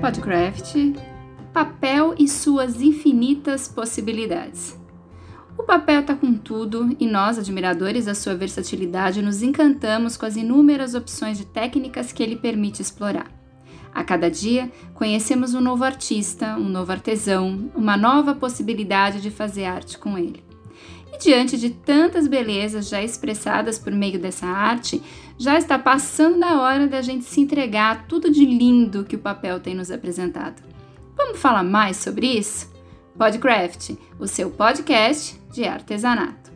[0.00, 0.76] Podcraft,
[1.52, 4.78] papel e suas infinitas possibilidades.
[5.58, 10.36] O papel está com tudo e nós, admiradores da sua versatilidade, nos encantamos com as
[10.36, 13.28] inúmeras opções de técnicas que ele permite explorar.
[13.92, 19.64] A cada dia, conhecemos um novo artista, um novo artesão, uma nova possibilidade de fazer
[19.64, 20.44] arte com ele.
[21.12, 25.02] E diante de tantas belezas já expressadas por meio dessa arte,
[25.38, 29.20] já está passando da hora da gente se entregar a tudo de lindo que o
[29.20, 30.60] papel tem nos apresentado.
[31.16, 32.68] Vamos falar mais sobre isso?
[33.16, 36.48] Podcraft, o seu podcast de artesanato.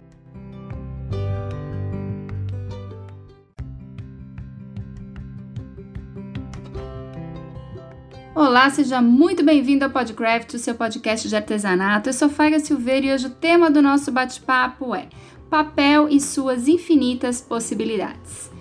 [8.35, 12.09] Olá, seja muito bem-vindo ao Podcraft, o seu podcast de artesanato.
[12.09, 15.09] Eu sou Faiga Silveira e hoje o tema do nosso bate-papo é
[15.51, 18.52] papel e suas infinitas possibilidades.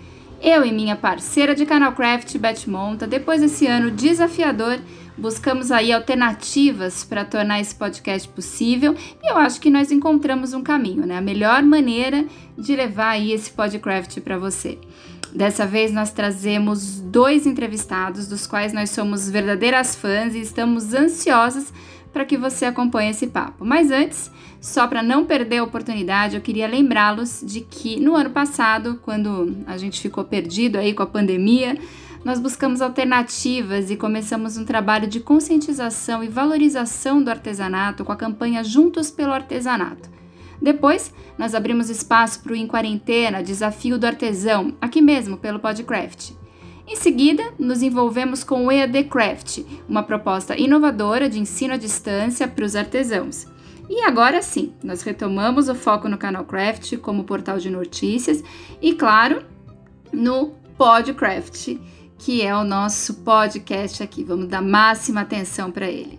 [0.43, 4.79] Eu e minha parceira de canal Craft, Beth Monta, depois desse ano desafiador,
[5.15, 10.63] buscamos aí alternativas para tornar esse podcast possível e eu acho que nós encontramos um
[10.63, 11.15] caminho, né?
[11.15, 12.25] A melhor maneira
[12.57, 14.79] de levar aí esse Podcraft para você.
[15.31, 21.71] Dessa vez nós trazemos dois entrevistados, dos quais nós somos verdadeiras fãs e estamos ansiosas
[22.11, 23.63] para que você acompanhe esse papo.
[23.63, 24.31] Mas antes,
[24.61, 29.57] só para não perder a oportunidade, eu queria lembrá-los de que no ano passado, quando
[29.65, 31.79] a gente ficou perdido aí com a pandemia,
[32.23, 38.15] nós buscamos alternativas e começamos um trabalho de conscientização e valorização do artesanato com a
[38.15, 40.07] campanha Juntos pelo Artesanato.
[40.61, 46.33] Depois, nós abrimos espaço para o Em Quarentena, Desafio do Artesão, aqui mesmo pelo Podcraft.
[46.87, 52.47] Em seguida, nos envolvemos com o EAD Craft, uma proposta inovadora de ensino à distância
[52.47, 53.50] para os artesãos.
[53.93, 58.41] E agora sim, nós retomamos o foco no canal Craft como portal de notícias
[58.81, 59.43] e, claro,
[60.13, 61.75] no Podcraft,
[62.17, 64.23] que é o nosso podcast aqui.
[64.23, 66.17] Vamos dar máxima atenção para ele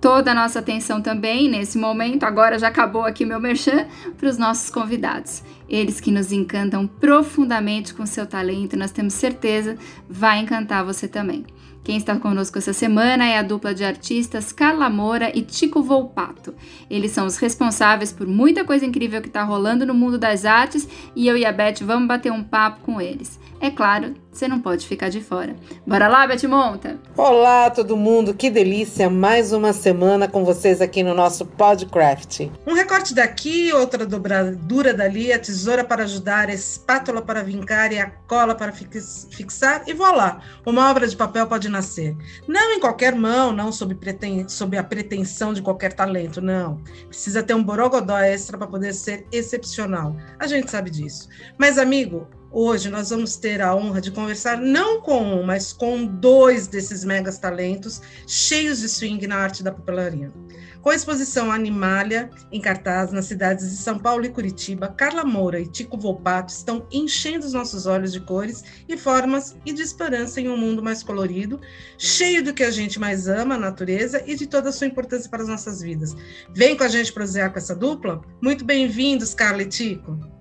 [0.00, 2.22] toda a nossa atenção também nesse momento.
[2.22, 5.42] Agora já acabou aqui meu merchan para os nossos convidados.
[5.68, 9.76] Eles que nos encantam profundamente com seu talento, nós temos certeza
[10.08, 11.44] vai encantar você também.
[11.86, 16.52] Quem está conosco essa semana é a dupla de artistas Carla Moura e Tico Volpato.
[16.90, 20.88] Eles são os responsáveis por muita coisa incrível que está rolando no mundo das artes
[21.14, 23.38] e eu e a Beth vamos bater um papo com eles.
[23.58, 25.56] É claro, você não pode ficar de fora.
[25.86, 27.00] Bora lá, Beth Monta?
[27.16, 29.08] Olá, todo mundo, que delícia!
[29.08, 32.50] Mais uma semana com vocês aqui no nosso Podcraft.
[32.66, 37.98] Um recorte daqui, outra dobradura dali, a tesoura para ajudar, a espátula para vincar e
[37.98, 40.42] a cola para fixar, e voilá!
[40.66, 42.14] Uma obra de papel pode nascer.
[42.46, 46.82] Não em qualquer mão, não sob, preten sob a pretensão de qualquer talento, não.
[47.08, 50.14] Precisa ter um borogodó extra para poder ser excepcional.
[50.38, 51.26] A gente sabe disso.
[51.58, 56.06] Mas, amigo, Hoje nós vamos ter a honra de conversar não com um, mas com
[56.06, 60.32] dois desses megas talentos cheios de swing na arte da papelaria.
[60.80, 65.58] Com a exposição Animalia em cartaz nas cidades de São Paulo e Curitiba, Carla Moura
[65.58, 70.40] e Tico Volpato estão enchendo os nossos olhos de cores e formas e de esperança
[70.40, 71.60] em um mundo mais colorido,
[71.98, 75.28] cheio do que a gente mais ama, a natureza e de toda a sua importância
[75.28, 76.14] para as nossas vidas.
[76.54, 78.22] Vem com a gente prosear com essa dupla?
[78.40, 80.35] Muito bem-vindos, Carla e Tico.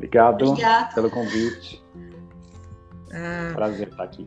[0.00, 0.94] Obrigado Obrigada.
[0.94, 1.84] pelo convite.
[3.12, 4.26] Ah, Prazer estar aqui.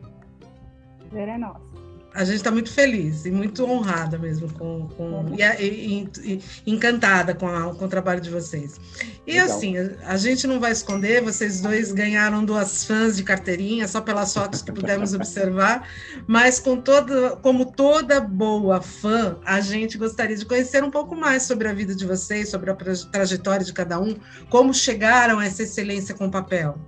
[1.00, 1.73] Prazer é nosso
[2.14, 7.34] a gente está muito feliz e muito honrada mesmo com, com e, e, e, encantada
[7.34, 8.80] com, a, com o trabalho de vocês.
[9.26, 9.46] E Legal.
[9.46, 14.00] assim, a, a, gente não vai esconder, vocês dois ganharam duas fãs de carteirinha só
[14.00, 15.88] pelas fotos que pudemos observar,
[16.24, 21.42] mas com toda, como toda boa fã, a gente gostaria de conhecer um pouco mais
[21.42, 22.76] sobre a vida de vocês, sobre a
[23.10, 24.14] trajetória de cada um,
[24.48, 26.78] como chegaram a essa excelência com o papel.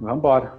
[0.00, 0.54] Vamos embora.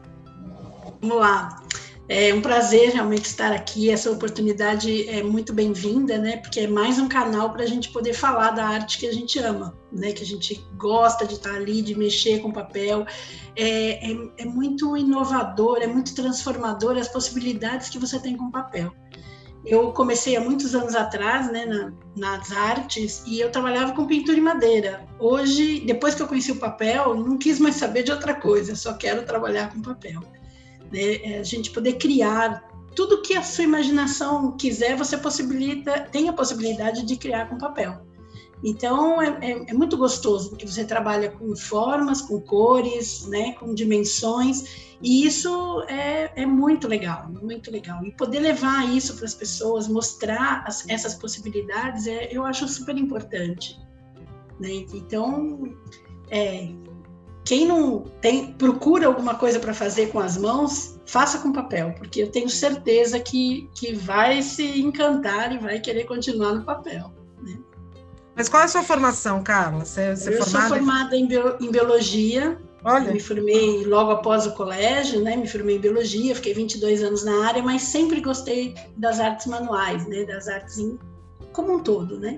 [1.01, 1.61] Vamos lá.
[2.07, 3.89] É um prazer realmente estar aqui.
[3.89, 6.37] Essa oportunidade é muito bem-vinda, né?
[6.37, 9.39] Porque é mais um canal para a gente poder falar da arte que a gente
[9.39, 10.11] ama, né?
[10.11, 13.07] Que a gente gosta de estar ali, de mexer com papel.
[13.55, 18.93] É, é, é muito inovador, é muito transformador as possibilidades que você tem com papel.
[19.65, 24.37] Eu comecei há muitos anos atrás, né, na, nas artes, e eu trabalhava com pintura
[24.37, 25.03] em madeira.
[25.17, 28.93] Hoje, depois que eu conheci o papel, não quis mais saber de outra coisa, só
[28.93, 30.21] quero trabalhar com papel
[30.95, 31.39] né?
[31.39, 32.63] A gente poder criar
[32.95, 38.01] tudo que a sua imaginação quiser, você possibilita, tem a possibilidade de criar com papel.
[38.63, 43.75] Então é, é, é, muito gostoso porque você trabalha com formas, com cores, né, com
[43.75, 48.03] dimensões e isso é, é muito legal, muito legal.
[48.05, 52.97] E poder levar isso para as pessoas, mostrar as, essas possibilidades, é, eu acho super
[52.97, 53.77] importante.
[54.57, 54.85] Né?
[54.93, 55.75] Então
[56.29, 56.69] é,
[57.45, 62.23] quem não tem procura alguma coisa para fazer com as mãos, faça com papel, porque
[62.23, 67.13] eu tenho certeza que, que vai se encantar e vai querer continuar no papel.
[67.43, 67.59] Né?
[68.35, 69.85] Mas qual é a sua formação, Carla?
[69.85, 70.67] Você, você eu formada...
[70.67, 72.57] sou formada em, bio, em biologia.
[72.83, 73.09] Olha.
[73.09, 75.35] Eu me formei logo após o colégio, né?
[75.35, 80.07] Me formei em biologia, fiquei 22 anos na área, mas sempre gostei das artes manuais,
[80.07, 80.23] né?
[80.25, 80.97] Das artes em,
[81.53, 82.37] como um todo, né?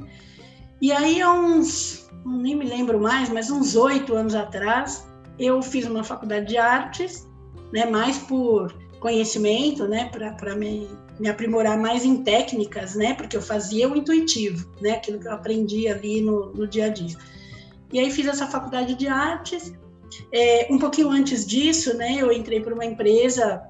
[0.81, 5.07] E aí, há uns, nem me lembro mais, mas uns oito anos atrás,
[5.39, 7.27] eu fiz uma faculdade de artes,
[7.71, 7.85] né?
[7.85, 10.09] Mais por conhecimento, né?
[10.37, 10.89] Para me,
[11.19, 13.13] me aprimorar mais em técnicas, né?
[13.13, 14.91] Porque eu fazia o intuitivo, né?
[14.91, 17.15] Aquilo que eu aprendi ali no, no dia a dia.
[17.93, 19.73] E aí fiz essa faculdade de artes.
[20.31, 22.15] É, um pouquinho antes disso, né?
[22.17, 23.61] Eu entrei para uma empresa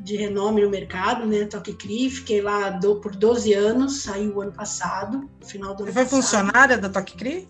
[0.00, 1.44] de renome no mercado, né?
[1.44, 5.92] Toque Cri, fiquei lá do, por 12 anos, saí o ano passado, final do ano
[5.92, 6.22] Você foi passado.
[6.22, 7.48] funcionária da Toque Cri?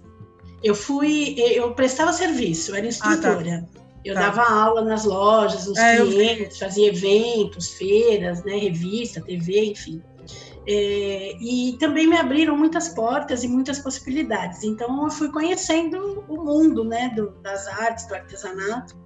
[0.63, 3.67] Eu fui, eu prestava serviço, era instrutora.
[3.71, 3.81] Ah, tá.
[4.05, 4.21] Eu tá.
[4.21, 10.03] dava aula nas lojas, nos é, clientes, fazia eventos, feiras, né, revista, TV, enfim.
[10.67, 14.63] É, e também me abriram muitas portas e muitas possibilidades.
[14.63, 18.99] Então, eu fui conhecendo o mundo né, do, das artes, do artesanato.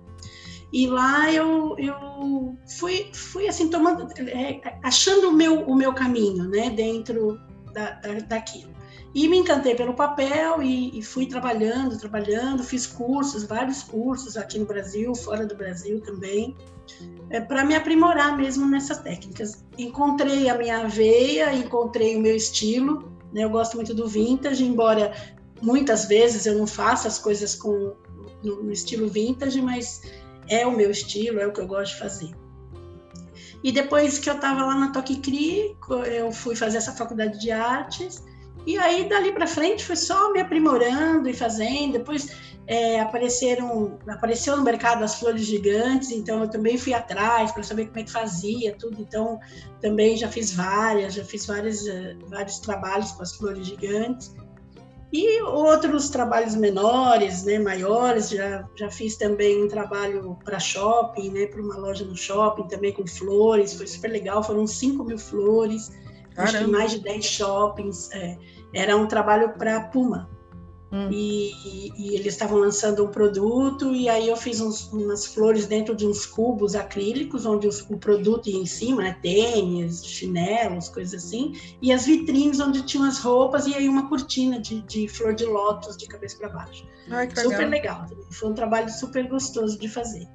[0.73, 6.49] E lá eu, eu fui, fui assim, tomando, é, achando o meu, o meu caminho,
[6.49, 7.39] né, dentro
[7.73, 8.74] da, da, daquilo.
[9.15, 14.59] E me encantei pelo papel e, e, fui trabalhando, trabalhando, fiz cursos, vários cursos aqui
[14.59, 16.57] no Brasil, fora do Brasil também,
[17.31, 19.65] é, para me aprimorar mesmo nessas técnicas.
[19.79, 25.13] Encontrei a minha veia, encontrei o meu estilo, né, eu gosto muito do vintage, embora
[25.63, 27.95] muitas vezes eu não faça as coisas com,
[28.43, 30.03] no, no estilo vintage, mas
[30.49, 32.35] é o meu estilo, é o que eu gosto de fazer.
[33.63, 35.75] E depois que eu estava lá na Toque Cri,
[36.13, 38.23] eu fui fazer essa faculdade de artes.
[38.67, 41.93] E aí, dali para frente, foi só me aprimorando e fazendo.
[41.93, 42.35] Depois
[42.67, 47.87] é, apareceram, apareceu no mercado as flores gigantes, então eu também fui atrás para saber
[47.87, 49.01] como é que fazia tudo.
[49.01, 49.39] Então,
[49.81, 54.35] também já fiz várias, já fiz vários, uh, vários trabalhos com as flores gigantes.
[55.17, 61.47] E outros trabalhos menores, né, maiores, já, já fiz também um trabalho para shopping, né,
[61.47, 65.93] para uma loja no shopping, também com flores, foi super legal, foram 5 mil flores,
[66.35, 66.43] Caramba.
[66.43, 68.37] acho que mais de 10 shoppings, é,
[68.75, 70.29] era um trabalho para Puma,
[70.95, 71.11] Hum.
[71.11, 75.93] E, e, eles estavam lançando um produto, e aí eu fiz uns, umas flores dentro
[75.93, 79.19] de uns cubos acrílicos, onde os, o produto ia em cima, né?
[79.21, 84.61] tênis, chinelos, coisas assim, e as vitrines onde tinham as roupas, e aí uma cortina
[84.61, 86.87] de, de flor de lótus de cabeça para baixo.
[87.11, 88.07] Ai, super legal.
[88.31, 90.29] Foi um trabalho super gostoso de fazer.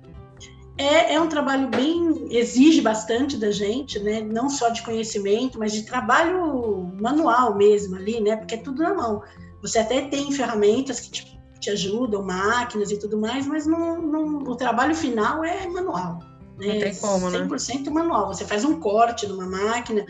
[0.79, 4.21] É, é, um trabalho bem exige bastante da gente, né?
[4.21, 8.37] Não só de conhecimento, mas de trabalho manual mesmo ali, né?
[8.37, 9.21] Porque é tudo na mão.
[9.61, 14.37] Você até tem ferramentas que te, te ajudam, máquinas e tudo mais, mas não, não,
[14.37, 16.19] o trabalho final é manual.
[16.57, 16.73] Né?
[16.73, 17.91] Não tem como, 100% né?
[17.91, 18.27] manual.
[18.27, 20.05] Você faz um corte numa máquina,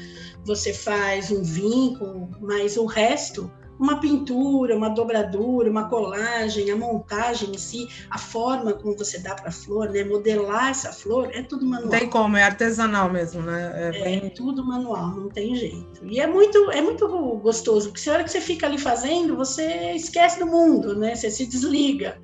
[0.45, 7.51] você faz um vinco, mas o resto uma pintura, uma dobradura, uma colagem, a montagem
[7.51, 10.03] em si, a forma como você dá para a flor, né?
[10.03, 11.89] Modelar essa flor é tudo manual.
[11.89, 13.71] Não tem como, é artesanal mesmo, né?
[13.73, 14.29] É, é bem...
[14.31, 16.01] tudo manual, não tem jeito.
[16.03, 19.37] E é muito, é muito gostoso, porque se a hora que você fica ali fazendo,
[19.37, 21.15] você esquece do mundo, né?
[21.15, 22.17] Você se desliga.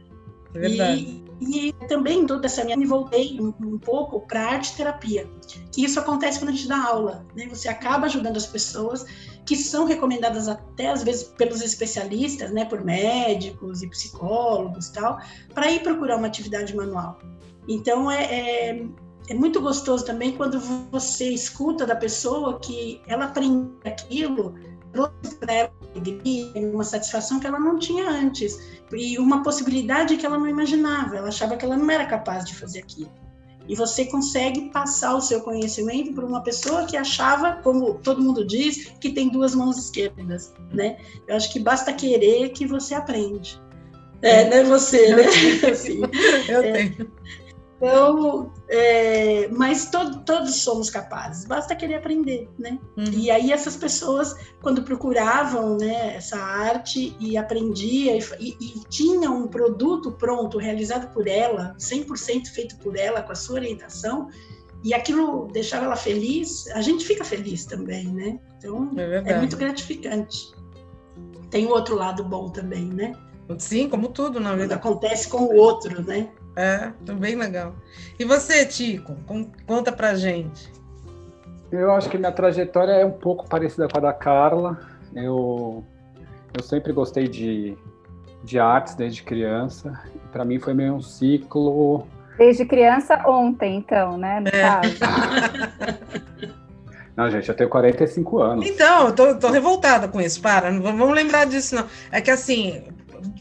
[0.54, 1.24] É verdade.
[1.40, 5.30] E, e também toda essa minha me voltei um, um pouco para arte terapia,
[5.72, 7.48] que isso acontece quando a gente dá aula, né?
[7.50, 9.06] Você acaba ajudando as pessoas
[9.46, 15.20] que são recomendadas até às vezes pelos especialistas, né, por médicos e psicólogos tal,
[15.54, 17.20] para ir procurar uma atividade manual.
[17.68, 18.88] Então é, é,
[19.30, 20.60] é, muito gostoso também quando
[20.92, 24.56] você escuta da pessoa que ela aprende aquilo,
[24.92, 25.72] trouxe para ela
[26.74, 31.18] uma satisfação que ela não tinha antes e uma possibilidade que ela não imaginava.
[31.18, 33.25] Ela achava que ela não era capaz de fazer aquilo
[33.67, 38.45] e você consegue passar o seu conhecimento para uma pessoa que achava, como todo mundo
[38.45, 40.98] diz, que tem duas mãos esquerdas, né?
[41.27, 43.60] Eu acho que basta querer que você aprende.
[44.22, 44.63] É, né?
[44.63, 45.24] Você, né?
[45.72, 46.01] Assim,
[46.48, 46.95] eu é.
[47.77, 52.79] Então, é, mas to, todos somos capazes, basta querer aprender, né?
[52.96, 53.03] Uhum.
[53.12, 59.29] E aí essas pessoas, quando procuravam né, essa arte e aprendia e, e, e tinha
[59.29, 64.29] um produto pronto, realizado por ela, 100% feito por ela, com a sua orientação,
[64.84, 68.39] e aquilo deixava ela feliz, a gente fica feliz também, né?
[68.58, 70.53] Então, é, é muito gratificante.
[71.50, 73.13] Tem o outro lado bom também, né?
[73.58, 74.77] Sim, como tudo na vida.
[74.77, 76.29] Quando acontece com o outro, né?
[76.55, 77.75] É, bem legal.
[78.17, 79.15] E você, Tico,
[79.65, 80.71] conta pra gente.
[81.71, 84.79] Eu acho que minha trajetória é um pouco parecida com a da Carla.
[85.13, 85.83] Eu,
[86.53, 87.77] eu sempre gostei de,
[88.43, 90.00] de artes desde criança.
[90.31, 92.07] Para mim foi meio um ciclo.
[92.38, 94.39] Desde criança ontem, então, né?
[94.39, 94.62] No É.
[94.62, 94.95] caso.
[97.15, 98.67] Não, gente, eu tenho 45 anos.
[98.67, 100.41] Então, eu tô, tô revoltada com isso.
[100.41, 101.85] Para, não vamos vamos lembrar disso, não.
[102.12, 102.83] É que assim,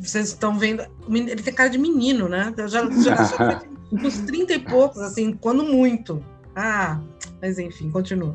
[0.00, 0.84] vocês estão vendo.
[1.08, 2.52] Ele tem cara de menino, né?
[2.56, 3.62] Eu já, já, já
[3.92, 6.22] uns 30 e poucos, assim, quando muito.
[6.54, 7.00] Ah,
[7.40, 8.34] mas enfim, continua.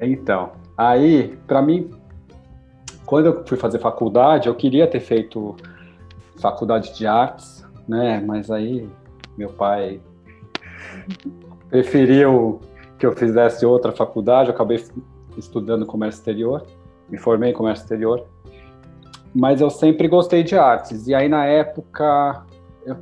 [0.00, 1.90] Então, aí, para mim,
[3.04, 5.56] quando eu fui fazer faculdade, eu queria ter feito
[6.38, 8.22] faculdade de artes, né?
[8.24, 8.88] Mas aí
[9.36, 10.00] meu pai
[11.70, 12.60] preferiu
[12.98, 14.84] que eu fizesse outra faculdade, eu acabei
[15.36, 16.66] estudando comércio exterior,
[17.08, 18.26] me formei em comércio exterior.
[19.34, 21.06] Mas eu sempre gostei de artes.
[21.06, 22.44] E aí na época
[22.84, 22.96] eu-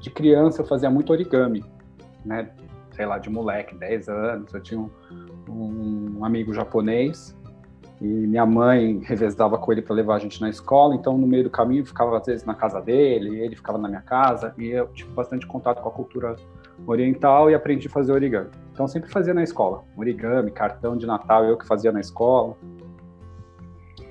[0.00, 1.64] de criança eu fazia muito origami,
[2.24, 2.50] né?
[2.92, 4.80] Sei lá, de moleque, 10 anos, eu tinha
[5.48, 7.36] um, um amigo japonês
[8.00, 11.44] e minha mãe revezava com ele para levar a gente na escola, então no meio
[11.44, 14.68] do caminho eu ficava às vezes na casa dele, ele ficava na minha casa e
[14.68, 16.34] eu tive bastante contato com a cultura
[16.86, 18.48] oriental e aprendi a fazer origami.
[18.72, 22.56] Então sempre fazia na escola, origami, cartão de Natal, eu que fazia na escola.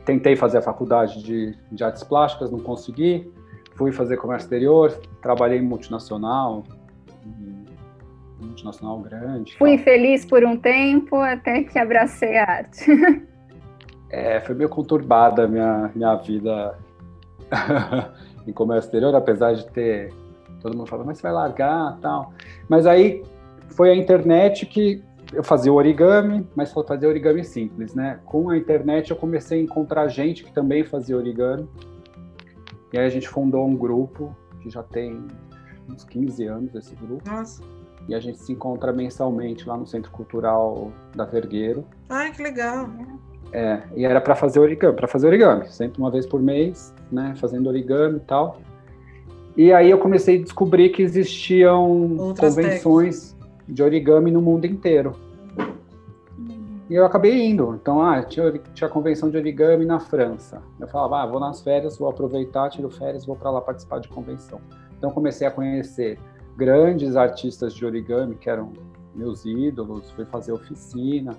[0.05, 3.31] Tentei fazer a faculdade de, de artes plásticas, não consegui.
[3.75, 6.63] Fui fazer comércio exterior, trabalhei em multinacional,
[8.39, 9.55] multinacional grande.
[9.57, 9.79] Fui tal.
[9.79, 12.85] infeliz por um tempo até que abracei a arte.
[14.13, 16.77] É, foi meio conturbada a minha, minha vida
[18.45, 20.13] em comércio exterior, apesar de ter.
[20.61, 22.33] Todo mundo falando, mas você vai largar tal.
[22.67, 23.23] Mas aí
[23.69, 25.01] foi a internet que
[25.33, 28.19] eu fazia origami, mas só fazia origami simples, né?
[28.25, 31.67] Com a internet eu comecei a encontrar gente que também fazia origami.
[32.91, 35.25] E aí a gente fundou um grupo que já tem
[35.89, 37.29] uns 15 anos esse grupo.
[37.29, 37.63] Nossa.
[38.07, 41.85] E a gente se encontra mensalmente lá no Centro Cultural da Vergueiro.
[42.09, 42.89] Ai, que legal.
[43.53, 47.33] É, e era para fazer origami, para fazer origami, sempre uma vez por mês, né,
[47.35, 48.61] fazendo origami e tal.
[49.55, 53.35] E aí eu comecei a descobrir que existiam Outras convenções
[53.71, 55.15] de origami no mundo inteiro.
[56.89, 57.73] E eu acabei indo.
[57.81, 60.61] Então, ah, tinha, tinha convenção de origami na França.
[60.77, 64.09] Eu falava, ah, vou nas férias, vou aproveitar, tiro férias, vou para lá participar de
[64.09, 64.59] convenção.
[64.97, 66.19] Então, comecei a conhecer
[66.57, 68.73] grandes artistas de origami que eram
[69.15, 71.37] meus ídolos, fui fazer oficina,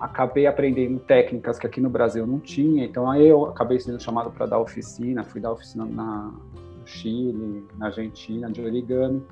[0.00, 4.30] acabei aprendendo técnicas que aqui no Brasil não tinha, então aí eu acabei sendo chamado
[4.30, 6.32] para dar oficina, fui dar oficina na,
[6.78, 9.22] no Chile, na Argentina, de origami.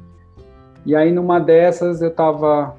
[0.86, 2.76] E aí numa dessas eu estava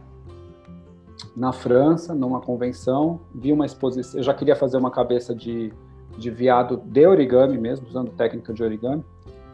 [1.36, 5.74] na França, numa convenção, vi uma exposição, eu já queria fazer uma cabeça de,
[6.18, 9.04] de viado de origami mesmo, usando técnica de origami,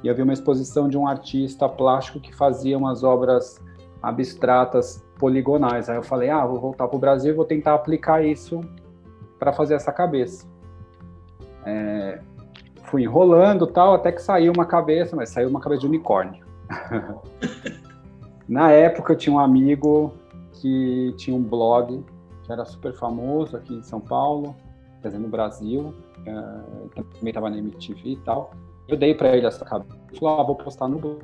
[0.04, 3.60] e eu vi uma exposição de um artista plástico que fazia umas obras
[4.04, 5.90] abstratas poligonais.
[5.90, 8.62] Aí eu falei, ah, vou voltar para o Brasil e vou tentar aplicar isso
[9.40, 10.46] para fazer essa cabeça.
[11.66, 12.20] É,
[12.84, 16.46] fui enrolando tal, até que saiu uma cabeça, mas saiu uma cabeça de unicórnio.
[18.48, 20.14] Na época eu tinha um amigo
[20.54, 22.04] que tinha um blog
[22.44, 24.56] que era super famoso aqui em São Paulo,
[25.02, 25.94] quer dizer, no Brasil,
[26.26, 26.32] é,
[26.96, 28.52] também estava na MTV e tal.
[28.88, 31.22] Eu dei para ele essa cabeça, falou, ah, vou postar no blog.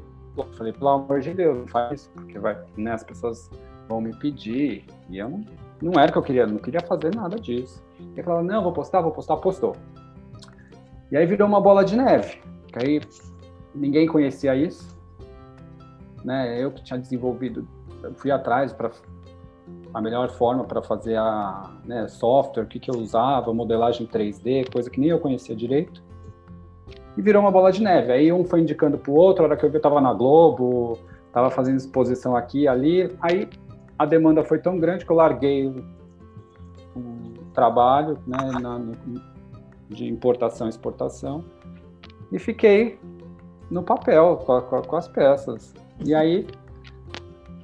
[0.53, 3.49] Falei, pelo amor de Deus, não faz isso, porque vai, né, as pessoas
[3.89, 4.85] vão me pedir.
[5.09, 5.45] E eu não,
[5.81, 7.83] não era o que eu queria, não queria fazer nada disso.
[7.99, 9.75] Ele falou, não, vou postar, vou postar, postou.
[11.11, 13.01] E aí virou uma bola de neve, que aí
[13.75, 14.97] ninguém conhecia isso.
[16.29, 17.67] Né, eu que tinha desenvolvido,
[18.17, 18.91] fui atrás para
[19.91, 24.71] a melhor forma para fazer a né, software, o que, que eu usava, modelagem 3D,
[24.71, 26.03] coisa que nem eu conhecia direito
[27.17, 28.11] e virou uma bola de neve.
[28.11, 30.13] Aí um foi indicando para o outro, a hora que eu vi eu estava na
[30.13, 33.49] Globo, estava fazendo exposição aqui ali, aí
[33.97, 35.83] a demanda foi tão grande que eu larguei o,
[36.95, 38.91] o trabalho né, na, no,
[39.89, 41.43] de importação e exportação
[42.31, 42.99] e fiquei
[43.71, 45.73] no papel com, com, com, as peças.
[46.05, 46.47] E aí,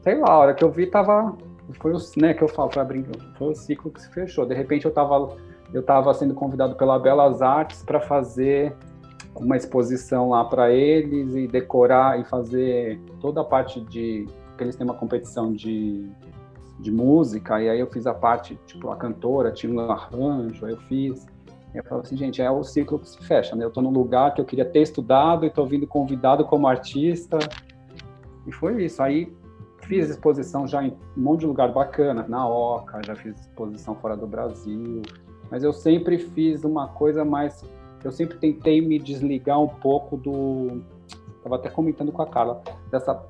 [0.01, 1.35] sei lá, a hora que eu vi tava
[1.79, 2.83] foi o né, que eu falo, foi,
[3.37, 4.45] foi o ciclo que se fechou.
[4.45, 5.35] De repente eu estava
[5.73, 8.75] eu estava sendo convidado pela Belas Artes para fazer
[9.35, 14.75] uma exposição lá para eles e decorar e fazer toda a parte de porque eles
[14.77, 16.09] têm uma competição de,
[16.79, 17.61] de música.
[17.61, 21.25] E aí eu fiz a parte tipo a cantora tinha um arranjo aí eu fiz.
[21.73, 23.65] Eu falo assim gente é o ciclo que se fecha né?
[23.65, 27.37] Eu estou num lugar que eu queria ter estudado e estou vindo convidado como artista
[28.45, 29.35] e foi isso aí
[29.83, 34.15] fiz exposição já em um monte de lugar bacana na Oca já fiz exposição fora
[34.15, 35.01] do Brasil
[35.49, 37.63] mas eu sempre fiz uma coisa mais
[38.05, 40.83] eu sempre tentei me desligar um pouco do.
[41.37, 42.61] Estava até comentando com a Carla,
[42.91, 43.25] dessa,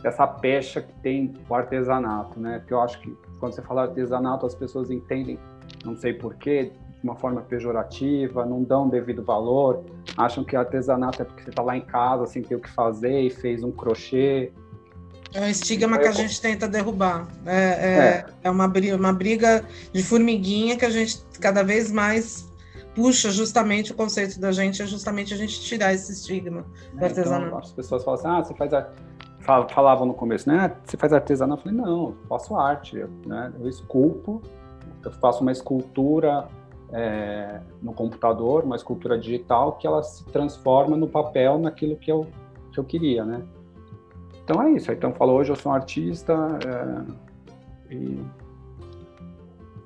[0.00, 2.60] dessa pecha que tem o artesanato, né?
[2.60, 5.38] Porque eu acho que quando você fala artesanato, as pessoas entendem,
[5.84, 9.84] não sei porquê, de uma forma pejorativa, não dão devido valor,
[10.16, 13.20] acham que artesanato é porque você está lá em casa sem ter o que fazer
[13.20, 14.52] e fez um crochê.
[15.32, 17.28] É um estigma que a gente tenta derrubar.
[17.46, 18.26] É, é, é.
[18.44, 22.48] é uma, briga, uma briga de formiguinha que a gente cada vez mais
[22.94, 27.04] puxa justamente o conceito da gente, é justamente a gente tirar esse estigma do é,
[27.04, 27.46] artesanato.
[27.46, 28.88] Então, as pessoas falam assim, ah, você faz a...
[29.68, 30.72] falavam no começo, né?
[30.84, 31.60] Você faz artesanato?
[31.60, 33.52] Eu falei, não, eu faço arte, né?
[33.60, 34.42] Eu esculpo,
[35.04, 36.48] eu faço uma escultura
[36.92, 42.26] é, no computador, uma escultura digital, que ela se transforma no papel naquilo que eu,
[42.72, 43.42] que eu queria, né?
[44.42, 44.90] Então é isso.
[44.90, 46.34] Então falou, hoje eu sou um artista
[47.90, 48.24] é, e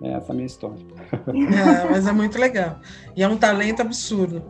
[0.03, 0.79] é essa a minha história.
[1.29, 2.79] É, mas é muito legal.
[3.17, 4.43] E é um talento absurdo.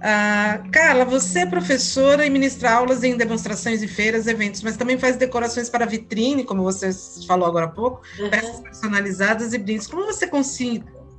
[0.00, 4.96] Ah, Carla, você é professora e ministra aulas em demonstrações e feiras, eventos, mas também
[4.96, 6.90] faz decorações para vitrine, como você
[7.26, 8.30] falou agora há pouco, uhum.
[8.30, 9.88] peças personalizadas e brindes.
[9.88, 10.28] Como você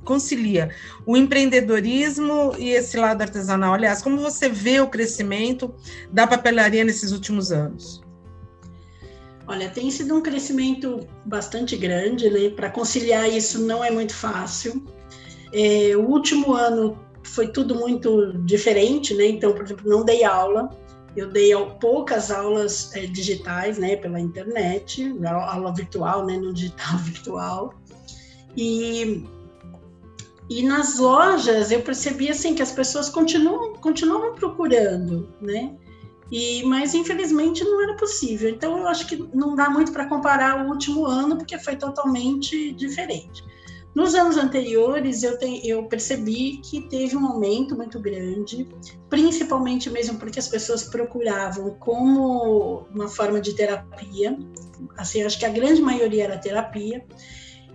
[0.04, 0.70] concilia
[1.06, 3.74] o empreendedorismo e esse lado artesanal?
[3.74, 5.74] Aliás, como você vê o crescimento
[6.10, 8.02] da papelaria nesses últimos anos?
[9.46, 12.50] Olha, tem sido um crescimento bastante grande, né?
[12.50, 14.84] Para conciliar isso não é muito fácil.
[15.52, 19.26] É, o último ano foi tudo muito diferente, né?
[19.26, 20.70] Então, por exemplo, não dei aula.
[21.16, 23.96] Eu dei poucas aulas é, digitais, né?
[23.96, 26.36] Pela internet, aula virtual, né?
[26.36, 27.74] No digital virtual.
[28.56, 29.24] E
[30.50, 35.76] e nas lojas eu percebi assim que as pessoas continuam continuam procurando, né?
[36.30, 38.50] E, mas infelizmente não era possível.
[38.50, 42.72] Então eu acho que não dá muito para comparar o último ano, porque foi totalmente
[42.72, 43.44] diferente.
[43.94, 48.68] Nos anos anteriores, eu, te, eu percebi que teve um aumento muito grande,
[49.08, 54.38] principalmente mesmo porque as pessoas procuravam como uma forma de terapia.
[54.96, 57.04] Assim, acho que a grande maioria era terapia.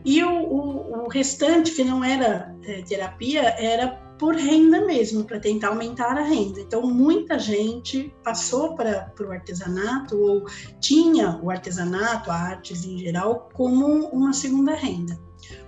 [0.06, 5.40] E o, o, o restante, que não era é, terapia, era por renda mesmo, para
[5.40, 6.62] tentar aumentar a renda.
[6.62, 10.46] Então, muita gente passou para o artesanato ou
[10.80, 15.20] tinha o artesanato, a artes em geral, como uma segunda renda.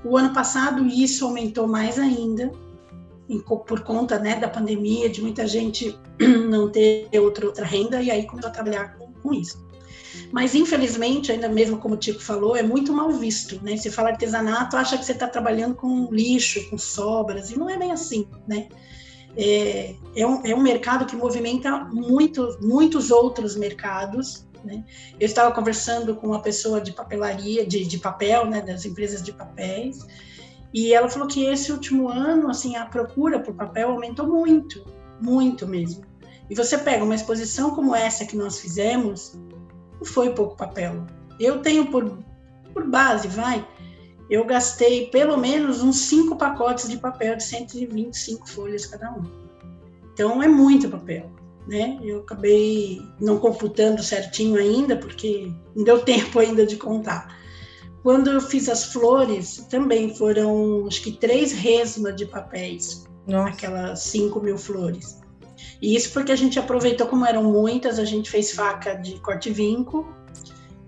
[0.03, 2.51] O ano passado, isso aumentou mais ainda,
[3.67, 5.99] por conta né, da pandemia, de muita gente
[6.49, 9.66] não ter outra, outra renda, e aí começou a trabalhar com, com isso.
[10.31, 13.77] Mas, infelizmente, ainda mesmo como o Tico falou, é muito mal visto, né?
[13.77, 17.77] Você fala artesanato, acha que você está trabalhando com lixo, com sobras, e não é
[17.77, 18.67] bem assim, né?
[19.37, 24.83] É, é, um, é um mercado que movimenta muito, muitos outros mercados, né?
[25.19, 29.31] Eu estava conversando com uma pessoa de papelaria, de, de papel, né, das empresas de
[29.31, 30.05] papéis,
[30.73, 34.83] e ela falou que esse último ano, assim, a procura por papel aumentou muito,
[35.21, 36.05] muito mesmo.
[36.49, 39.37] E você pega uma exposição como essa que nós fizemos,
[39.99, 41.05] não foi pouco papel.
[41.39, 42.17] Eu tenho por,
[42.73, 43.65] por base, vai,
[44.29, 49.23] eu gastei pelo menos uns cinco pacotes de papel de 125 folhas cada um.
[50.13, 51.31] Então é muito papel,
[51.67, 51.97] né?
[52.01, 57.37] Eu acabei não computando certinho ainda, porque não deu tempo ainda de contar.
[58.03, 63.49] Quando eu fiz as flores, também foram acho que três resmas de papéis, Nossa.
[63.49, 65.19] aquelas 5 mil flores.
[65.81, 69.49] E isso porque a gente aproveitou, como eram muitas, a gente fez faca de corte
[69.51, 70.07] vinco,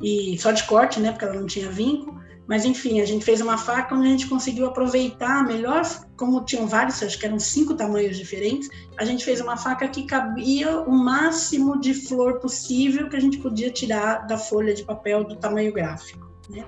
[0.02, 3.42] e só de corte, né, porque ela não tinha vinco, mas enfim, a gente fez
[3.42, 5.84] uma faca onde a gente conseguiu aproveitar melhor,
[6.18, 10.04] como tinham vários, acho que eram cinco tamanhos diferentes, a gente fez uma faca que
[10.04, 15.24] cabia o máximo de flor possível que a gente podia tirar da folha de papel
[15.26, 16.66] do tamanho gráfico, né?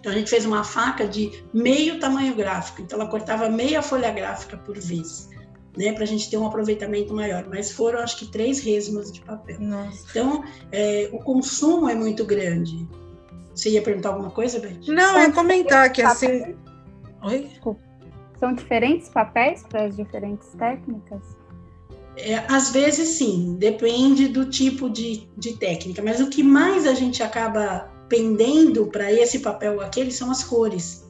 [0.00, 4.10] Então a gente fez uma faca de meio tamanho gráfico, então ela cortava meia folha
[4.10, 5.28] gráfica por vez
[5.76, 7.46] né, para a gente ter um aproveitamento maior.
[7.48, 9.60] Mas foram, acho que, três resmas de papel.
[9.60, 10.06] Nossa.
[10.10, 12.86] Então, é, o consumo é muito grande.
[13.54, 14.80] Você ia perguntar alguma coisa, Beth?
[14.88, 16.54] Não, é comentar que assim.
[17.22, 17.48] Oi?
[17.48, 17.80] Desculpa.
[18.38, 21.20] São diferentes papéis para as diferentes técnicas?
[22.16, 26.94] É, às vezes sim, depende do tipo de, de técnica, mas o que mais a
[26.94, 31.09] gente acaba pendendo para esse papel ou aquele são as cores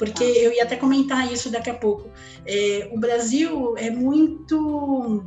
[0.00, 2.08] porque eu ia até comentar isso daqui a pouco.
[2.46, 5.22] É, o Brasil é muito,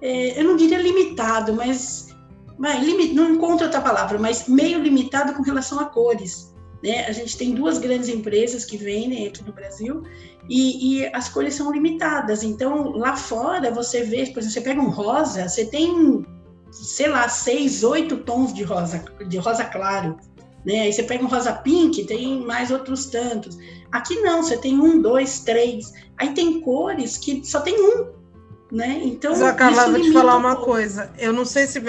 [0.00, 2.08] é, eu não diria limitado, mas
[2.58, 6.54] vai, limit, não encontro outra palavra, mas meio limitado com relação a cores.
[6.82, 7.04] Né?
[7.04, 10.02] A gente tem duas grandes empresas que vendem aqui no Brasil
[10.48, 12.42] e, e, as cores são limitadas.
[12.42, 16.24] Então, lá fora, você vê, por exemplo, você pega um rosa, você tem,
[16.72, 20.16] sei lá, seis, oito tons de rosa, de rosa claro.
[20.64, 20.80] Né?
[20.80, 23.58] Aí você pega um rosa pink, tem mais outros tantos.
[23.90, 25.92] Aqui não, você tem um, dois, três.
[26.16, 28.18] Aí tem cores que só tem um.
[28.70, 29.00] Né?
[29.02, 31.10] Então, Mas, Carla, vou te falar uma um coisa.
[31.18, 31.80] Eu não sei se.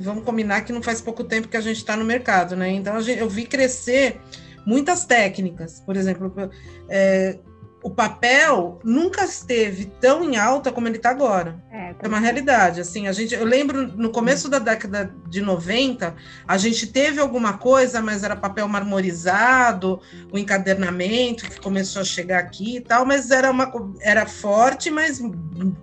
[0.00, 2.70] Vamos combinar que não faz pouco tempo que a gente está no mercado, né?
[2.70, 4.20] Então, gente, eu vi crescer
[4.66, 5.80] muitas técnicas.
[5.80, 6.50] Por exemplo,
[6.88, 7.38] é,
[7.82, 11.60] o papel nunca esteve tão em alta como ele está agora.
[11.70, 12.80] É, é, uma realidade.
[12.80, 16.14] Assim, a gente, eu lembro no começo da década de 90,
[16.46, 22.38] a gente teve alguma coisa, mas era papel marmorizado, o encadernamento que começou a chegar
[22.38, 25.20] aqui e tal, mas era uma era forte, mas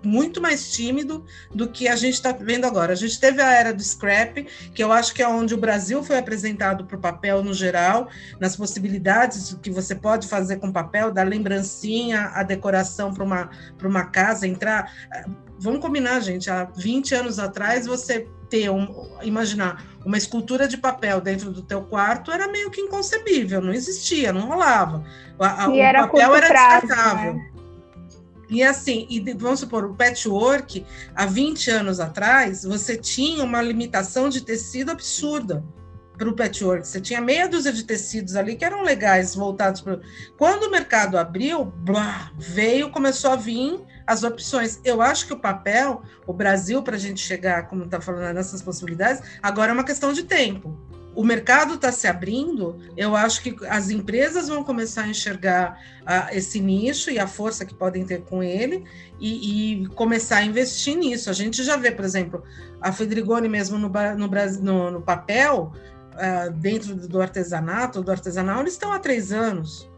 [0.02, 2.92] muito mais tímido do que a gente está vendo agora.
[2.92, 6.02] A gente teve a era do scrap, que eu acho que é onde o Brasil
[6.02, 8.08] foi apresentado para o papel no geral,
[8.38, 11.89] nas possibilidades que você pode fazer com papel, da lembrancinha
[12.34, 13.50] a decoração para uma,
[13.82, 14.92] uma casa, entrar.
[15.58, 21.20] Vamos combinar, gente, há 20 anos atrás, você ter, um, imaginar uma escultura de papel
[21.20, 25.04] dentro do teu quarto era meio que inconcebível, não existia, não rolava.
[25.38, 27.34] A, o era papel era prazo, descartável.
[27.34, 27.50] Né?
[28.50, 34.28] E assim, e vamos supor, o patchwork, há 20 anos atrás, você tinha uma limitação
[34.28, 35.62] de tecido absurda
[36.20, 36.86] para o patchwork.
[36.86, 40.00] Você tinha meia dúzia de tecidos ali que eram legais, voltados para.
[40.36, 44.78] Quando o mercado abriu, blá, veio, começou a vir as opções.
[44.84, 48.60] Eu acho que o papel, o Brasil, para a gente chegar, como está falando, nessas
[48.60, 50.78] possibilidades, agora é uma questão de tempo.
[51.14, 55.76] O mercado está se abrindo, eu acho que as empresas vão começar a enxergar
[56.32, 58.84] esse nicho e a força que podem ter com ele
[59.18, 61.28] e, e, começar a investir nisso.
[61.28, 62.44] A gente já vê, por exemplo,
[62.80, 64.28] a Fedrigoni mesmo no, no,
[64.62, 65.72] no, no papel,
[66.14, 69.90] uh, dentro do artesanato, do artesanal, eles estão há três anos.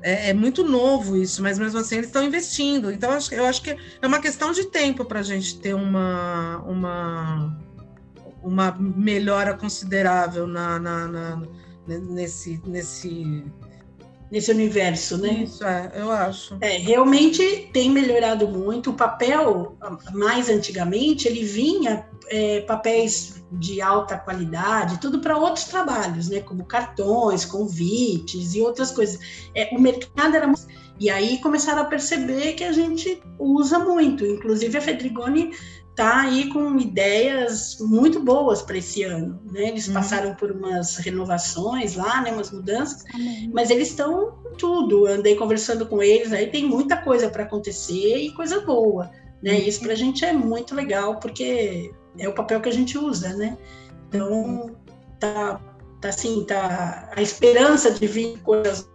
[0.00, 2.90] É, é, muito novo isso, mas mesmo assim eles estão investindo.
[2.90, 7.58] Então, eu acho, que é uma questão de tempo para a gente ter uma, uma,
[8.42, 11.42] uma melhora considerável na, na, na
[11.86, 13.44] nesse, nesse
[14.30, 15.44] nesse universo, né?
[15.44, 16.56] Isso é, eu acho.
[16.60, 18.90] É, realmente tem melhorado muito.
[18.90, 19.76] O papel,
[20.12, 26.40] mais antigamente, ele vinha é, papéis de alta qualidade, tudo para outros trabalhos, né?
[26.40, 29.18] Como cartões, convites e outras coisas.
[29.54, 30.46] É, o mercado era
[31.00, 34.26] e aí começaram a perceber que a gente usa muito.
[34.26, 35.52] Inclusive a Fedrigoni
[35.98, 39.40] está aí com ideias muito boas para esse ano.
[39.50, 39.68] Né?
[39.68, 39.94] Eles uhum.
[39.94, 42.30] passaram por umas renovações lá, né?
[42.30, 43.02] umas mudanças,
[43.52, 45.06] mas eles estão tudo.
[45.06, 49.10] Andei conversando com eles, aí tem muita coisa para acontecer e coisa boa.
[49.42, 49.54] Né?
[49.54, 49.58] Uhum.
[49.58, 53.34] Isso para a gente é muito legal, porque é o papel que a gente usa,
[53.34, 53.58] né?
[54.08, 54.76] Então,
[55.18, 55.60] tá,
[56.00, 58.88] tá assim, tá a esperança de vir coisas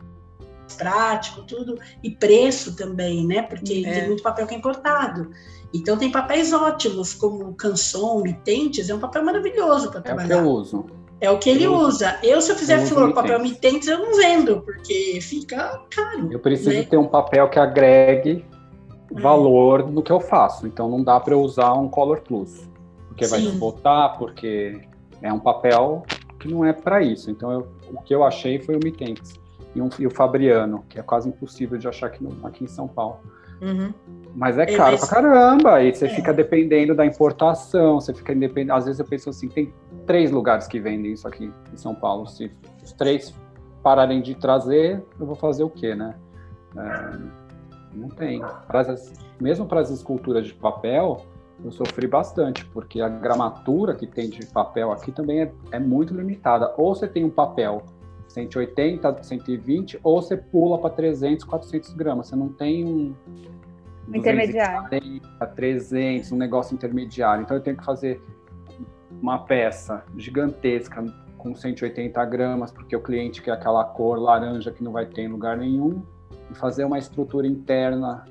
[0.77, 3.43] prático, tudo, e preço também, né?
[3.43, 3.91] Porque é.
[3.91, 5.29] tem muito papel que é importado.
[5.73, 10.35] Então tem papéis ótimos, como canção, mitentes, é um papel maravilhoso para trabalhar.
[10.35, 10.85] É o que eu uso.
[11.19, 12.19] É o que ele eu usa.
[12.21, 16.31] Eu, se eu fizer eu flor, papel mitentes, eu não vendo, porque fica caro.
[16.31, 16.83] Eu preciso né?
[16.83, 18.45] ter um papel que agregue
[19.15, 19.21] é.
[19.21, 20.67] valor no que eu faço.
[20.67, 22.69] Então não dá para eu usar um Color Plus,
[23.07, 23.31] porque Sim.
[23.31, 24.81] vai desbotar, porque
[25.21, 26.03] é um papel
[26.39, 27.31] que não é para isso.
[27.31, 29.33] Então eu, o que eu achei foi o mitentes
[29.75, 32.67] e, um, e o Fabriano, que é quase impossível de achar aqui, no, aqui em
[32.67, 33.19] São Paulo.
[33.61, 33.93] Uhum.
[34.35, 36.09] Mas é caro pra caramba, aí você é.
[36.09, 38.71] fica dependendo da importação, você fica independente.
[38.71, 39.73] Às vezes eu penso assim, tem
[40.05, 42.25] três lugares que vendem isso aqui em São Paulo.
[42.27, 42.51] Se
[42.83, 43.33] os três
[43.83, 46.15] pararem de trazer, eu vou fazer o quê, né?
[46.75, 47.19] É,
[47.93, 48.41] não tem.
[49.39, 51.21] Mesmo para as esculturas de papel,
[51.63, 56.13] eu sofri bastante, porque a gramatura que tem de papel aqui também é, é muito
[56.13, 56.73] limitada.
[56.77, 57.83] Ou você tem um papel
[58.33, 62.27] 180, 120, ou você pula para 300, 400 gramas.
[62.27, 63.15] Você não tem um.
[64.13, 64.89] Intermediário.
[65.55, 67.43] 300, um negócio intermediário.
[67.43, 68.21] Então eu tenho que fazer
[69.21, 71.05] uma peça gigantesca
[71.37, 75.27] com 180 gramas, porque o cliente quer aquela cor laranja que não vai ter em
[75.27, 76.01] lugar nenhum,
[76.49, 78.25] e fazer uma estrutura interna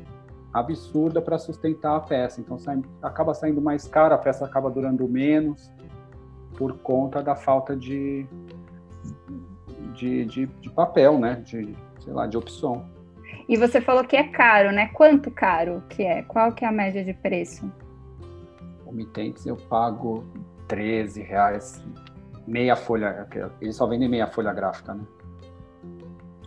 [0.52, 2.40] absurda para sustentar a peça.
[2.40, 5.70] Então sai, acaba saindo mais caro, a peça acaba durando menos
[6.56, 8.26] por conta da falta de,
[9.92, 11.42] de, de, de papel, né?
[11.44, 12.84] De, sei lá, de opção.
[13.48, 14.88] E você falou que é caro, né?
[14.94, 16.22] Quanto caro que é?
[16.22, 17.70] Qual que é a média de preço?
[18.84, 20.24] Comitentes eu pago
[20.68, 21.84] 13 reais,
[22.46, 23.26] meia folha,
[23.60, 25.04] eles só vendem meia folha gráfica, né?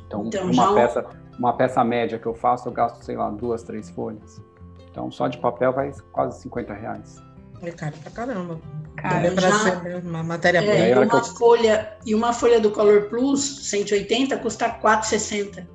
[0.06, 0.74] Então, então uma, já...
[0.74, 1.06] peça,
[1.38, 4.42] uma peça média que eu faço, eu gasto, sei lá, duas, três folhas.
[4.90, 7.22] Então, só de papel vai quase 50 reais.
[7.62, 8.60] É caro pra caramba.
[8.96, 13.70] Cara, para ser uma matéria é, e uma folha E uma folha do Color Plus
[13.70, 15.68] 180 custa 4,60.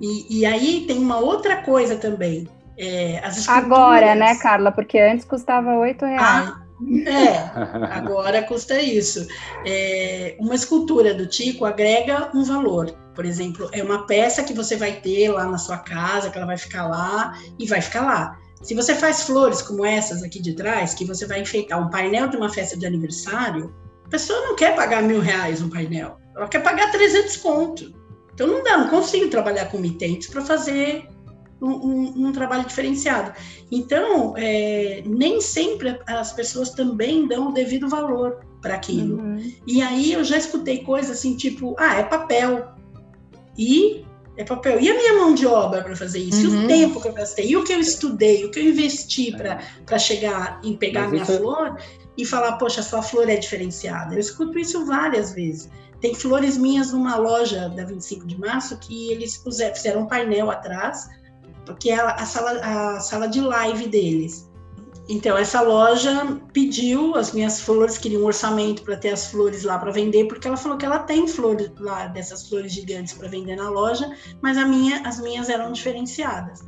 [0.00, 2.48] E, e aí tem uma outra coisa também.
[2.78, 4.72] É, agora, né, Carla?
[4.72, 6.22] Porque antes custava 8 reais.
[6.22, 6.62] Ah,
[7.06, 7.36] é,
[7.92, 9.26] agora custa isso.
[9.66, 12.90] É, uma escultura do Tico agrega um valor.
[13.14, 16.46] Por exemplo, é uma peça que você vai ter lá na sua casa, que ela
[16.46, 18.38] vai ficar lá e vai ficar lá.
[18.62, 22.28] Se você faz flores como essas aqui de trás, que você vai enfeitar um painel
[22.28, 26.48] de uma festa de aniversário, a pessoa não quer pagar mil reais um painel, ela
[26.48, 27.94] quer pagar 300 conto.
[28.34, 31.08] Então não dá, não consigo trabalhar com mitentes para fazer
[31.60, 33.32] um, um, um, trabalho diferenciado.
[33.70, 39.20] Então, é, nem sempre as pessoas também dão o devido valor para aquilo.
[39.20, 39.52] Uhum.
[39.66, 42.72] E aí eu já escutei coisas assim, tipo, ah, é papel.
[43.58, 44.04] E
[44.36, 44.80] é papel.
[44.80, 46.48] E a minha mão de obra para fazer isso?
[46.48, 46.54] Uhum.
[46.54, 46.66] E o uhum.
[46.66, 47.46] tempo que eu gastei?
[47.48, 48.44] E o que eu estudei?
[48.44, 51.38] O que eu investi para chegar em pegar Mas minha isso...
[51.38, 51.78] flor
[52.16, 54.14] e falar, poxa, sua flor é diferenciada?
[54.14, 55.68] Eu escuto isso várias vezes.
[56.00, 60.50] Tem flores minhas numa loja da 25 de março que eles puseram, fizeram um painel
[60.50, 61.08] atrás,
[61.66, 64.49] porque é a, sala, a sala de live deles.
[65.10, 69.76] Então, essa loja pediu as minhas flores, queria um orçamento para ter as flores lá
[69.76, 73.56] para vender, porque ela falou que ela tem flores lá, dessas flores gigantes para vender
[73.56, 74.08] na loja,
[74.40, 76.60] mas minha, as minhas eram diferenciadas.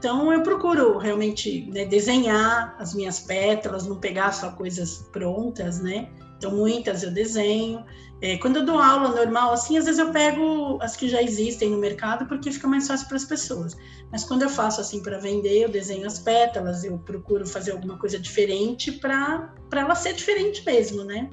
[0.00, 6.08] Então, eu procuro realmente né, desenhar as minhas pétalas, não pegar só coisas prontas, né?
[6.36, 7.84] Então, muitas eu desenho.
[8.20, 11.70] É, quando eu dou aula normal, assim, às vezes eu pego as que já existem
[11.70, 13.76] no mercado, porque fica mais fácil para as pessoas.
[14.10, 17.98] Mas quando eu faço assim para vender, eu desenho as pétalas, eu procuro fazer alguma
[17.98, 21.28] coisa diferente para ela ser diferente mesmo, né?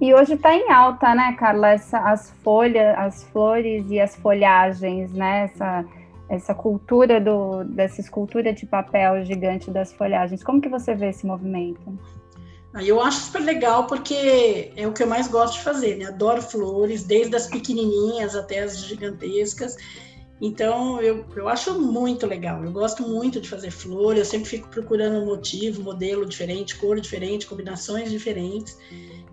[0.00, 1.70] E hoje está em alta, né, Carla?
[1.70, 5.44] Essa, as folhas, as flores e as folhagens, né?
[5.44, 5.84] Essa,
[6.28, 10.42] essa cultura do, dessa escultura de papel gigante das folhagens.
[10.42, 11.98] Como que você vê esse movimento?
[12.74, 16.06] Eu acho super legal porque é o que eu mais gosto de fazer, né?
[16.06, 19.76] Adoro flores, desde as pequenininhas até as gigantescas.
[20.40, 22.64] Então eu, eu acho muito legal.
[22.64, 24.16] Eu gosto muito de fazer flor.
[24.16, 28.76] Eu sempre fico procurando motivo, modelo diferente, cor diferente, combinações diferentes.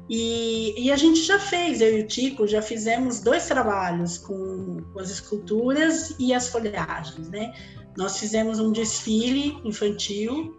[0.10, 4.82] E, e, a gente já fez, eu e o Tico já fizemos dois trabalhos com,
[4.92, 7.54] com as esculturas e as folhagens, né?
[7.96, 10.59] Nós fizemos um desfile infantil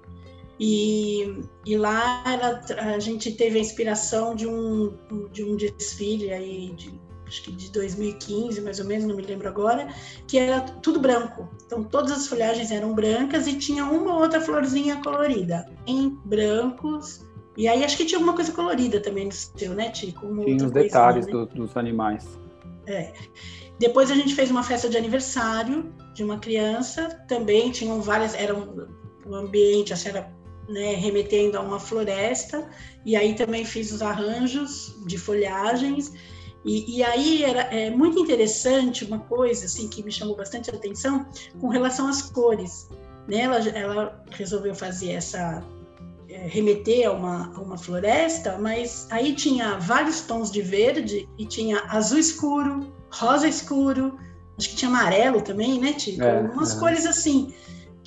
[0.60, 2.60] e, e lá ela,
[2.94, 4.94] a gente teve a inspiração de um,
[5.32, 9.48] de um desfile aí de, acho que de 2015, mais ou menos, não me lembro
[9.48, 9.88] agora,
[10.28, 11.48] que era tudo branco.
[11.64, 17.24] Então todas as folhagens eram brancas e tinha uma ou outra florzinha colorida em brancos.
[17.56, 20.26] E aí acho que tinha alguma coisa colorida também no seu, né, Tico?
[20.44, 21.32] tinha os detalhes né?
[21.32, 22.38] do, dos animais.
[22.86, 23.14] É.
[23.78, 28.54] Depois a gente fez uma festa de aniversário de uma criança, também tinham várias, era
[28.54, 28.86] um,
[29.26, 32.68] um ambiente, assim, era né, remetendo a uma floresta,
[33.04, 36.12] e aí também fiz os arranjos de folhagens,
[36.64, 41.26] e, e, aí era é, muito interessante uma coisa assim que me chamou bastante atenção
[41.58, 42.86] com relação às cores.
[43.26, 43.38] Né?
[43.40, 45.64] Ela, ela resolveu fazer essa
[46.28, 51.46] é, remeter a uma, a uma floresta, mas aí tinha vários tons de verde e
[51.46, 54.18] tinha azul escuro, rosa escuro,
[54.58, 56.22] acho que tinha amarelo também, né, Tico?
[56.22, 56.78] É, Umas é.
[56.78, 57.54] cores assim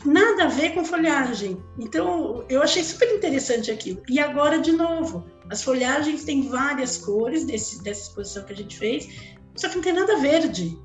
[0.06, 1.58] nada a ver com folhagem.
[1.78, 4.02] Então, eu achei super interessante aquilo.
[4.10, 8.78] E agora, de novo, as folhagens têm várias cores desse, dessa exposição que a gente
[8.78, 9.10] fez,
[9.56, 10.78] só que não tem nada verde.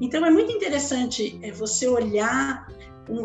[0.00, 2.68] Então, é muito interessante é, você olhar,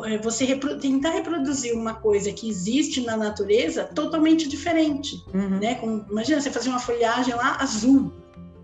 [0.06, 5.24] é, você repro tentar reproduzir uma coisa que existe na natureza totalmente diferente.
[5.34, 5.60] Uhum.
[5.60, 5.76] Né?
[5.76, 8.12] Com, imagina você fazer uma folhagem lá azul,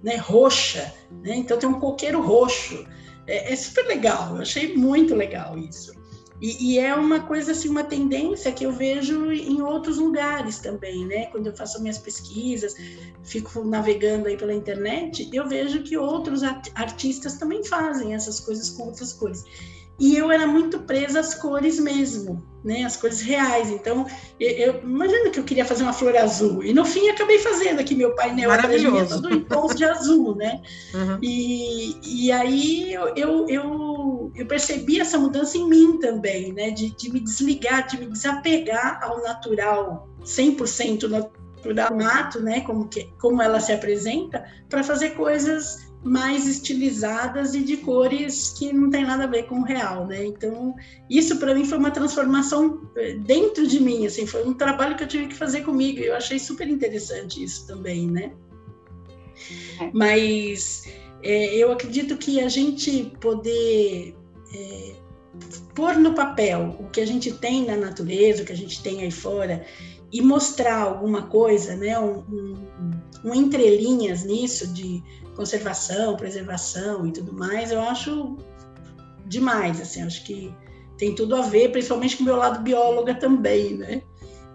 [0.04, 0.18] né?
[0.18, 1.36] roxa, né?
[1.36, 2.86] então tem um coqueiro roxo.
[3.28, 5.99] É, é super legal, eu achei muito legal isso.
[6.41, 11.06] E, e, é uma coisa assim, uma tendência que eu vejo em outros lugares também,
[11.06, 11.25] né?
[11.25, 12.75] Quando eu faço minhas pesquisas,
[13.23, 18.84] fico navegando aí pela internet, eu vejo que outros artistas também fazem essas coisas com
[18.84, 19.43] outras cores
[20.00, 23.70] e eu era muito presa às cores mesmo, né, as cores reais.
[23.70, 24.06] Então,
[24.40, 27.80] eu, eu imagina que eu queria fazer uma flor azul e no fim acabei fazendo
[27.80, 29.22] aqui meu painel Maravilhoso.
[29.22, 30.62] todo em tons de azul, né?
[30.92, 31.20] Uhum.
[31.22, 36.96] E, e aí eu, eu, eu, eu, percebi essa mudança em mim também, né, de,
[36.96, 41.38] de me desligar, de me desapegar ao natural, 100% natural,
[41.95, 47.78] mato, né, como que como ela se apresenta, para fazer coisas mais estilizadas e de
[47.78, 50.26] cores que não tem nada a ver com o real, né?
[50.26, 50.74] Então,
[51.10, 55.04] isso para mim foi uma transformação eh, dentro de mim, assim, foi um trabalho que
[55.04, 58.32] eu tive que fazer comigo e eu achei super interessante isso também, né?
[59.93, 60.84] Mas
[61.22, 64.15] é, eu acredito que a gente poder
[64.54, 64.95] é,
[65.76, 69.02] pôr no papel o que a gente tem na natureza, o que a gente tem
[69.02, 69.65] aí fora
[70.12, 72.00] e mostrar alguma coisa, né?
[72.00, 72.54] Um, um,
[73.26, 75.04] um entrelinhas nisso de
[75.36, 78.38] conservação, preservação e tudo mais, eu acho
[79.26, 80.54] demais, assim, acho que
[80.98, 84.02] tem tudo a ver, principalmente com o meu lado bióloga também, né?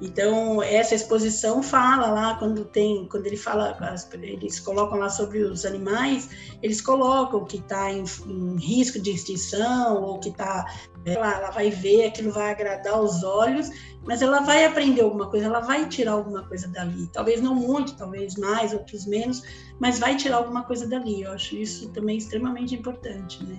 [0.05, 3.75] Então, essa exposição fala lá, quando tem, quando ele fala,
[4.21, 6.29] eles colocam lá sobre os animais,
[6.63, 10.67] eles colocam que está em, em, risco de extinção, ou que está,
[11.07, 13.71] ela, ela vai ver, aquilo vai agradar os olhos,
[14.05, 17.07] mas ela vai aprender alguma coisa, ela vai tirar alguma coisa dali.
[17.11, 19.43] Talvez não muito, talvez mais, outros menos,
[19.81, 21.23] mas vai tirar alguma coisa dali.
[21.23, 23.59] Eu acho isso também extremamente importante, né?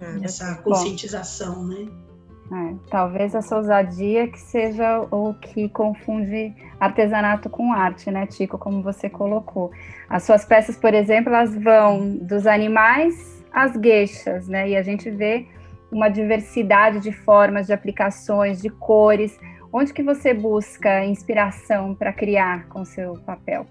[0.00, 1.64] É, Essa conscientização, Bom.
[1.64, 2.11] né?
[2.52, 8.82] É, talvez essa ousadia que seja o que confunde artesanato com arte, né, Tico, como
[8.82, 9.70] você colocou.
[10.06, 15.08] As suas peças, por exemplo, elas vão dos animais às gueixas, né, e a gente
[15.10, 15.46] vê
[15.90, 19.38] uma diversidade de formas, de aplicações, de cores.
[19.72, 23.66] Onde que você busca inspiração para criar com seu papel?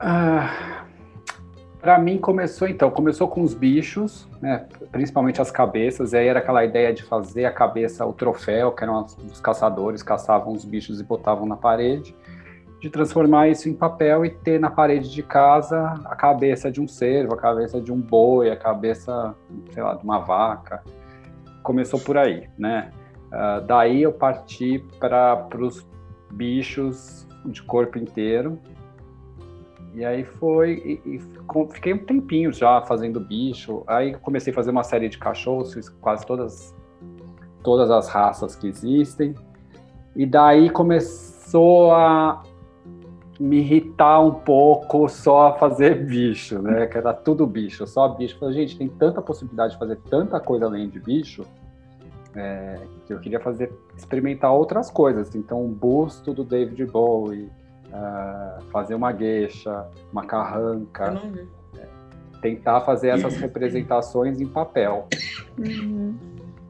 [0.00, 0.84] Ah,
[1.86, 6.40] para mim começou então, começou com os bichos, né, principalmente as cabeças, e aí era
[6.40, 11.00] aquela ideia de fazer a cabeça o troféu, que eram os caçadores, caçavam os bichos
[11.00, 12.12] e botavam na parede,
[12.80, 16.88] de transformar isso em papel e ter na parede de casa a cabeça de um
[16.88, 19.36] cervo, a cabeça de um boi, a cabeça,
[19.70, 20.82] sei lá, de uma vaca.
[21.62, 22.90] Começou por aí, né?
[23.28, 25.86] Uh, daí eu parti para os
[26.32, 28.58] bichos de corpo inteiro,
[29.96, 31.20] e aí foi, e, e,
[31.72, 33.82] fiquei um tempinho já fazendo bicho.
[33.86, 36.76] Aí comecei a fazer uma série de cachorros, fiz quase todas,
[37.64, 39.34] todas as raças que existem.
[40.14, 42.42] E daí começou a
[43.40, 46.86] me irritar um pouco só fazer bicho, né?
[46.86, 48.38] Que era tudo bicho, só bicho.
[48.38, 51.42] Falei, gente, tem tanta possibilidade de fazer tanta coisa além de bicho.
[52.34, 55.34] É, que eu queria fazer, experimentar outras coisas.
[55.34, 57.50] Então, um busto do David Bowie,
[57.88, 61.20] uh, fazer uma gueixa, uma carranca,
[61.78, 61.86] é,
[62.40, 65.08] tentar fazer essas representações em papel.
[65.58, 66.16] Uhum.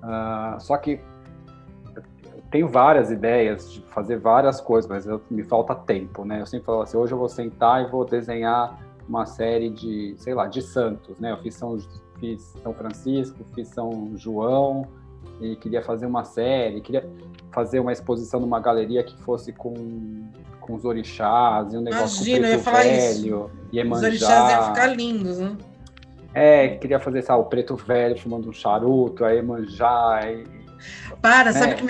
[0.03, 1.01] Uh, só que
[2.51, 6.41] tenho várias ideias de fazer várias coisas, mas eu, me falta tempo, né?
[6.41, 10.35] Eu sempre falo assim, hoje eu vou sentar e vou desenhar uma série de, sei
[10.35, 11.33] lá, de santos, né?
[11.33, 11.77] Eu fiz São,
[12.19, 14.87] fiz São Francisco, fiz São João,
[15.41, 17.09] e queria fazer uma série, queria
[17.51, 19.75] fazer uma exposição numa galeria que fosse com
[20.67, 24.63] com os orixás, e um negócio Imagina, com o preto velho, e Os orixás iam
[24.69, 25.57] ficar lindos, né?
[26.35, 30.45] É, queria fazer, sabe, o preto velho fumando um charuto, a Iemanjá, e...
[31.23, 31.75] Para, sabe é.
[31.75, 31.85] que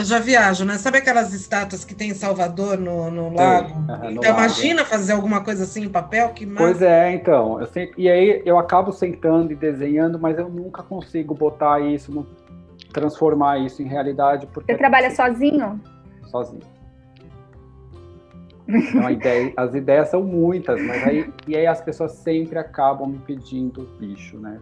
[0.00, 0.74] eu já viajo, né?
[0.74, 3.72] Sabe aquelas estátuas que tem em Salvador, no, no lago?
[3.72, 6.30] Uhum, então, imagina fazer alguma coisa assim em papel?
[6.30, 7.60] Que Pois é, então.
[7.60, 12.26] Eu sempre, e aí eu acabo sentando e desenhando, mas eu nunca consigo botar isso,
[12.92, 14.48] transformar isso em realidade.
[14.52, 15.80] Porque Você trabalha sozinho?
[16.28, 16.62] Sozinho.
[18.68, 23.18] Então, ideia, as ideias são muitas, mas aí, e aí as pessoas sempre acabam me
[23.18, 24.60] pedindo bicho, né?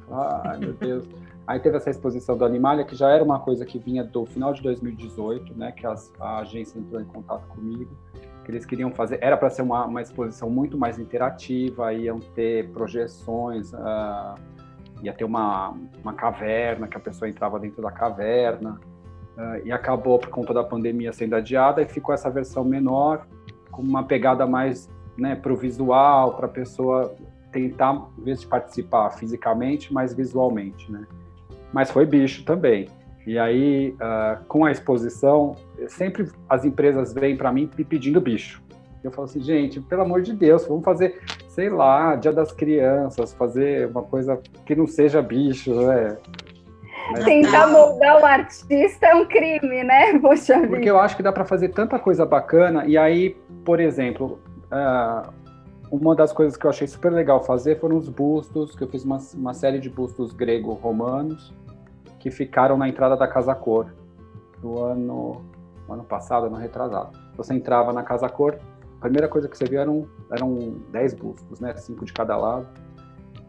[0.59, 1.09] Meu Deus.
[1.47, 4.53] Aí teve essa exposição do Animalia, que já era uma coisa que vinha do final
[4.53, 5.73] de 2018, né?
[5.73, 7.91] Que as, a agência entrou em contato comigo,
[8.45, 9.19] que eles queriam fazer.
[9.21, 14.35] Era para ser uma, uma exposição muito mais interativa, iam ter projeções, uh,
[15.03, 18.81] ia ter uma, uma caverna, que a pessoa entrava dentro da caverna.
[19.37, 23.27] Uh, e acabou, por conta da pandemia, sendo adiada, e ficou essa versão menor,
[23.71, 27.15] com uma pegada mais né, para o visual, para a pessoa
[27.53, 31.07] tentar, em vez de participar fisicamente, mas visualmente, né?
[31.73, 32.89] Mas foi bicho também.
[33.27, 35.55] E aí, uh, com a exposição,
[35.89, 38.63] sempre as empresas vêm para mim me pedindo bicho.
[39.03, 43.33] Eu falo assim, gente, pelo amor de Deus, vamos fazer, sei lá, Dia das Crianças,
[43.33, 46.17] fazer uma coisa que não seja bicho, né?
[47.13, 47.25] Mas...
[47.25, 50.19] Tentar moldar o artista é um crime, né?
[50.21, 50.69] Poxa vida.
[50.69, 52.85] Porque eu acho que dá para fazer tanta coisa bacana.
[52.87, 55.31] E aí, por exemplo, uh,
[55.91, 59.05] uma das coisas que eu achei super legal fazer foram os bustos, que eu fiz
[59.05, 61.53] uma, uma série de bustos grego-romanos
[62.19, 63.87] que ficaram na entrada da Casa Cor
[64.61, 65.45] do ano,
[65.89, 67.19] ano passado, ano retrasado.
[67.37, 68.59] Você entrava na Casa Cor,
[68.99, 71.75] a primeira coisa que você viu eram, eram 10 bustos, né?
[71.77, 72.67] Cinco de cada lado.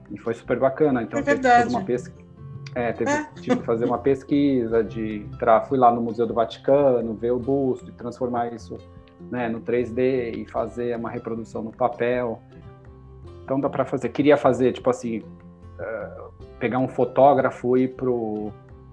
[0.10, 1.04] E foi super bacana.
[1.04, 1.70] Então, é verdade.
[1.70, 2.31] uma pesquisa
[2.74, 3.26] é, teve, é.
[3.36, 7.90] que fazer uma pesquisa de entrar, fui lá no Museu do Vaticano, ver o busto
[7.90, 8.78] e transformar isso
[9.30, 12.42] né, no 3D e fazer uma reprodução no papel.
[13.44, 14.10] Então dá para fazer.
[14.10, 18.52] Queria fazer, tipo assim, uh, pegar um fotógrafo e ir pro,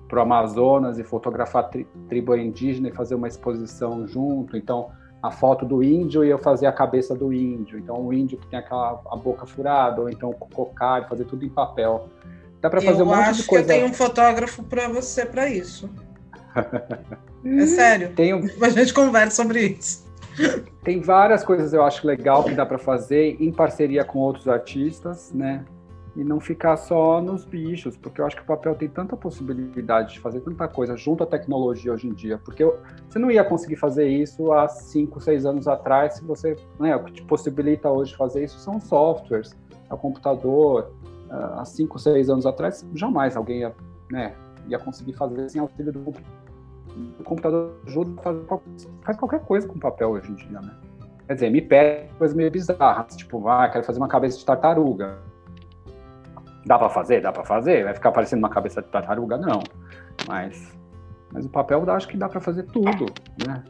[0.08, 4.56] pro Amazonas e fotografar tri, tribo indígena e fazer uma exposição junto.
[4.56, 4.90] Então
[5.22, 7.78] a foto do índio e eu fazer a cabeça do índio.
[7.78, 11.44] Então o índio que tem aquela a boca furada ou então o cocário, fazer tudo
[11.44, 12.08] em papel.
[12.60, 13.28] Dá para fazer eu um monte de coisa.
[13.28, 15.88] Eu acho que eu tenho um fotógrafo para você para isso.
[17.44, 18.12] é sério.
[18.14, 18.48] Tenho...
[18.60, 20.06] A gente conversa sobre isso.
[20.84, 25.32] Tem várias coisas eu acho legal que dá para fazer em parceria com outros artistas,
[25.32, 25.64] né?
[26.18, 30.14] e não ficar só nos bichos, porque eu acho que o papel tem tanta possibilidade
[30.14, 32.76] de fazer tanta coisa junto à tecnologia hoje em dia, porque eu,
[33.08, 37.04] você não ia conseguir fazer isso há 5, 6 anos atrás, se você, né, o
[37.04, 39.56] que te possibilita hoje fazer isso são softwares,
[39.88, 40.92] é o computador,
[41.30, 43.74] há 5, 6 anos atrás, jamais alguém ia,
[44.10, 44.34] né,
[44.66, 46.38] ia conseguir fazer sem auxílio do computador.
[47.20, 48.44] O computador ajuda a fazer
[49.02, 50.74] faz qualquer coisa com papel hoje em dia, né?
[51.26, 55.18] Quer dizer, me pede coisas meio bizarras, tipo, ah, quero fazer uma cabeça de tartaruga.
[56.66, 57.20] Dá para fazer?
[57.20, 57.84] Dá para fazer?
[57.84, 59.36] Vai ficar parecendo uma cabeça de tartaruga?
[59.36, 59.62] Não.
[60.26, 60.76] Mas,
[61.32, 63.06] mas o papel acho que dá para fazer tudo,
[63.46, 63.62] né?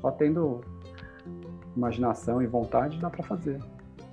[0.00, 0.60] Só tendo
[1.76, 3.58] imaginação e vontade dá para fazer.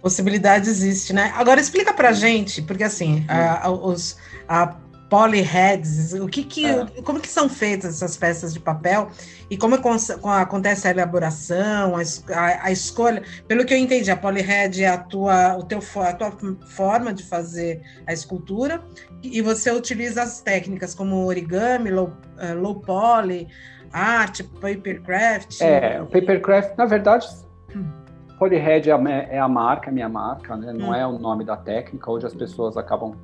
[0.03, 1.31] Possibilidade existe, né?
[1.33, 4.17] Agora explica pra gente, porque assim, a, os,
[4.49, 4.75] a
[5.13, 6.85] polyheads, o que que, é.
[7.03, 9.09] como que são feitas essas peças de papel
[9.47, 12.01] e como acontece a elaboração, a,
[12.35, 13.21] a, a, escolha.
[13.47, 16.33] Pelo que eu entendi, a polyhead é a tua, o teu, a tua
[16.65, 18.83] forma de fazer a escultura
[19.21, 23.47] e você utiliza as técnicas como origami, low, uh, low poly,
[23.93, 25.61] arte, papercraft.
[25.61, 27.27] É, o papercraft, na verdade,
[27.73, 28.02] hum.
[28.37, 30.73] Polyhead é a, é a marca, a minha marca, né?
[30.73, 30.93] não hum.
[30.93, 32.11] é o nome da técnica.
[32.11, 33.15] Hoje as pessoas acabam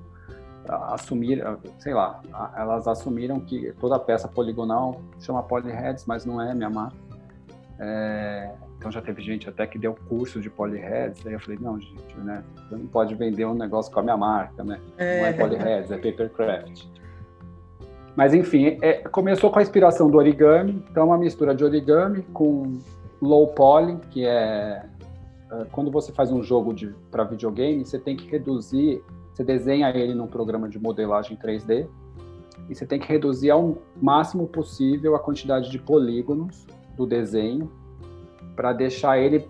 [0.68, 1.44] assumir,
[1.80, 2.22] sei lá,
[2.56, 6.98] elas assumiram que toda peça poligonal chama polyheads, mas não é minha marca.
[7.80, 11.80] É, então já teve gente até que deu curso de polyheads, aí eu falei, não,
[11.80, 14.80] gente, né, você não pode vender um negócio com a minha marca, né?
[14.98, 15.22] É.
[15.22, 16.86] Não é polyheads, é papercraft.
[18.16, 22.22] Mas enfim, é, começou com a inspiração do origami, então é uma mistura de origami
[22.34, 22.80] com
[23.22, 24.86] low poly, que é, é
[25.72, 26.74] quando você faz um jogo
[27.10, 29.04] para videogame, você tem que reduzir
[29.40, 31.88] você desenha ele num programa de modelagem 3D
[32.68, 37.72] e você tem que reduzir ao máximo possível a quantidade de polígonos do desenho
[38.54, 39.50] para deixar ele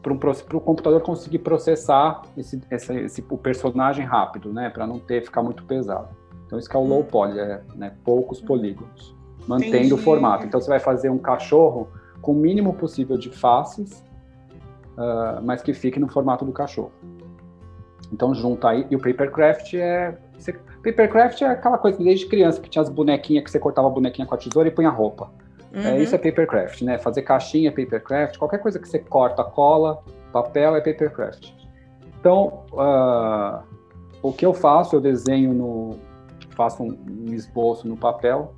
[0.00, 4.70] para o computador conseguir processar esse, esse, esse, o personagem rápido, né?
[4.70, 6.08] Para não ter ficar muito pesado.
[6.46, 7.92] Então isso que é o low poly, é, né?
[8.04, 9.12] poucos polígonos,
[9.48, 9.94] mantendo Entendi.
[9.94, 10.46] o formato.
[10.46, 11.88] Então você vai fazer um cachorro
[12.22, 14.04] com o mínimo possível de faces,
[14.96, 16.92] uh, mas que fique no formato do cachorro.
[18.12, 18.86] Então junta aí.
[18.90, 20.16] E o papercraft é.
[20.36, 23.90] Você, papercraft é aquela coisa desde criança que tinha as bonequinhas que você cortava a
[23.90, 25.30] bonequinha com a tesoura e punha roupa.
[25.72, 25.86] É, uhum.
[25.86, 26.98] É, isso é papercraft, né?
[26.98, 31.52] Fazer caixinha é papercraft, qualquer coisa que você corta, cola, papel é papercraft.
[32.18, 33.62] Então, uh,
[34.22, 35.98] o que eu faço, eu desenho no.
[36.50, 38.52] faço um, um esboço no papel,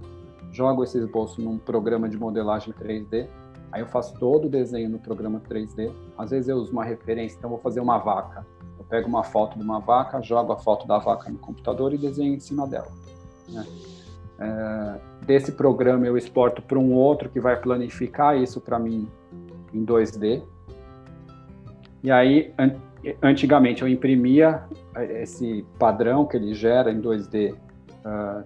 [0.50, 3.28] jogo esse esboço num programa de modelagem 3D.
[3.72, 5.90] Aí eu faço todo o desenho no programa 3D.
[6.16, 8.46] Às vezes eu uso uma referência, então vou fazer uma vaca
[8.92, 12.34] pego uma foto de uma vaca, jogo a foto da vaca no computador e desenho
[12.34, 12.88] em cima dela.
[13.48, 13.64] Né?
[14.38, 19.08] É, desse programa eu exporto para um outro que vai planificar isso para mim
[19.72, 20.42] em 2D.
[22.02, 22.74] E aí, an
[23.22, 24.62] antigamente eu imprimia
[24.96, 27.56] esse padrão que ele gera em 2D, uh,
[28.04, 28.44] ah,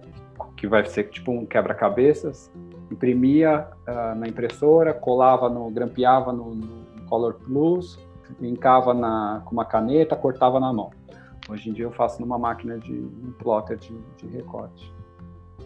[0.55, 2.49] que vai ser tipo um quebra-cabeças,
[2.91, 7.99] imprimia uh, na impressora, colava no, grampeava no, no Color Plus,
[8.39, 10.91] brincava na, com uma caneta, cortava na mão.
[11.49, 14.93] Hoje em dia eu faço numa máquina de um plotter de, de recorte.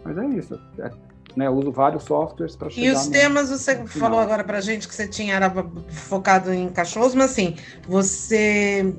[0.04, 0.60] Mas é isso.
[0.80, 0.92] É,
[1.36, 2.88] né, eu uso vários softwares para chegar.
[2.88, 5.52] E os temas você falou agora para gente que você tinha era
[5.90, 7.56] focado em cachorros, mas assim
[7.88, 8.94] você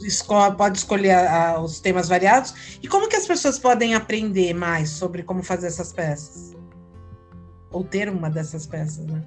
[0.00, 2.78] escolhe, pode escolher a, os temas variados.
[2.82, 6.57] E como que as pessoas podem aprender mais sobre como fazer essas peças?
[7.70, 9.22] Ou ter uma dessas peças, né?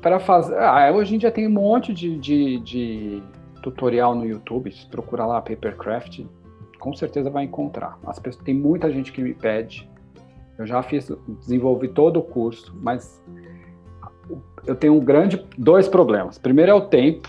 [0.00, 0.56] para fazer.
[0.58, 3.22] Ah, hoje em dia tem um monte de, de, de,
[3.62, 4.70] tutorial no YouTube.
[4.72, 6.24] Se procurar lá Papercraft,
[6.78, 7.98] com certeza vai encontrar.
[8.06, 9.88] As pessoas, tem muita gente que me pede.
[10.56, 13.22] Eu já fiz, desenvolvi todo o curso, mas
[14.66, 16.36] eu tenho um grande dois problemas.
[16.38, 17.28] Primeiro é o tempo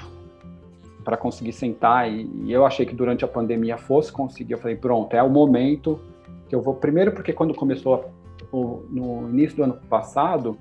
[1.04, 4.54] para conseguir sentar e, e, eu achei que durante a pandemia fosse conseguir.
[4.54, 6.00] Eu falei pronto, é o momento
[6.48, 6.76] que eu vou.
[6.76, 8.12] Primeiro porque quando começou
[8.52, 10.58] o, no início do ano passado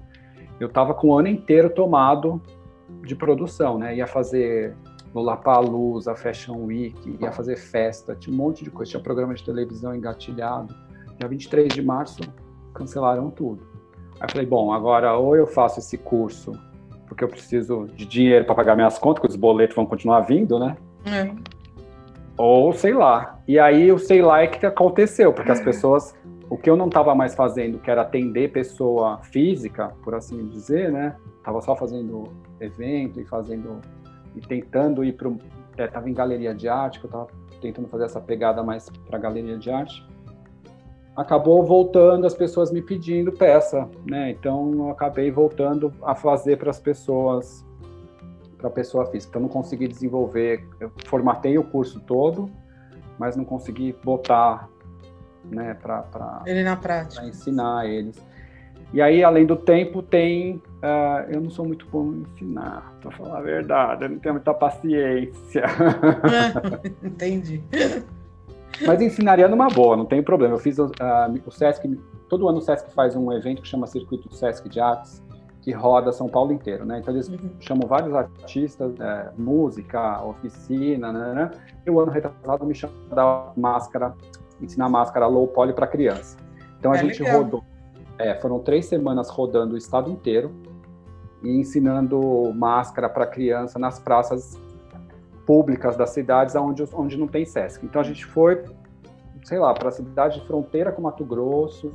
[0.60, 2.40] eu estava com o ano inteiro tomado
[3.02, 3.96] de produção, né?
[3.96, 4.74] Ia fazer
[5.14, 9.94] Lollapalooza, Fashion Week, ia fazer festa, tinha um monte de coisa, tinha programa de televisão
[9.94, 10.74] engatilhado.
[11.16, 12.20] Dia 23 de março,
[12.74, 13.66] cancelaram tudo.
[14.14, 16.52] Aí eu falei, bom, agora ou eu faço esse curso,
[17.06, 20.58] porque eu preciso de dinheiro para pagar minhas contas, porque os boletos vão continuar vindo,
[20.58, 20.76] né?
[21.06, 21.30] É.
[22.36, 23.38] Ou sei lá.
[23.46, 26.14] E aí o sei lá é que aconteceu, porque as pessoas
[26.50, 30.90] o que eu não estava mais fazendo, que era atender pessoa física, por assim dizer,
[30.90, 31.16] né?
[31.44, 32.24] Tava só fazendo
[32.60, 33.80] evento e fazendo
[34.34, 35.30] e tentando ir para
[35.76, 37.28] é, em galeria de arte, que eu estava
[37.60, 40.06] tentando fazer essa pegada mais para galeria de arte.
[41.16, 44.30] Acabou voltando as pessoas me pedindo peça, né?
[44.30, 47.66] Então eu acabei voltando a fazer para as pessoas
[48.56, 49.30] para pessoa física.
[49.30, 52.50] Então, não consegui desenvolver, eu formatei o curso todo,
[53.16, 54.68] mas não consegui botar
[55.50, 57.26] né, para Ele na prática.
[57.26, 58.16] ensinar eles.
[58.92, 60.62] E aí, além do tempo, tem.
[60.78, 64.34] Uh, eu não sou muito bom em ensinar, para falar a verdade, eu não tenho
[64.34, 65.64] muita paciência.
[67.02, 67.62] Entendi.
[68.86, 70.54] Mas ensinaria numa boa, não tem problema.
[70.54, 70.90] Eu fiz uh,
[71.44, 75.22] o SESC, todo ano o SESC faz um evento que chama Circuito SESC de Artes,
[75.60, 76.98] que roda São Paulo inteiro, né?
[77.00, 77.50] Então eles uhum.
[77.60, 81.50] chamam vários artistas, é, música, oficina, né, né?
[81.86, 84.14] E o ano retrasado me chama da máscara,
[84.60, 86.36] ensinar máscara low poly para criança.
[86.78, 87.42] Então a é gente legal.
[87.42, 87.64] rodou,
[88.18, 90.52] é, foram três semanas rodando o estado inteiro
[91.42, 94.58] e ensinando máscara para criança nas praças
[95.46, 97.84] públicas das cidades onde, onde não tem SESC.
[97.84, 98.64] Então a gente foi,
[99.44, 101.92] sei lá, para a cidade de fronteira com Mato Grosso,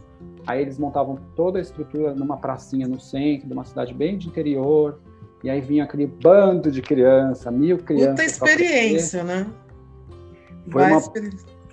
[0.47, 4.28] aí eles montavam toda a estrutura numa pracinha no centro de uma cidade bem de
[4.28, 4.99] interior,
[5.43, 8.07] e aí vinha aquele bando de criança, mil crianças.
[8.07, 9.45] Muita experiência, né?
[10.72, 11.01] Foi uma,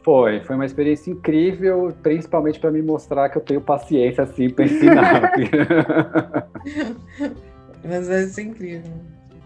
[0.03, 4.65] foi, foi uma experiência incrível, principalmente para me mostrar que eu tenho paciência assim para
[4.65, 5.33] ensinar.
[7.85, 8.93] Mas vai ser incrível.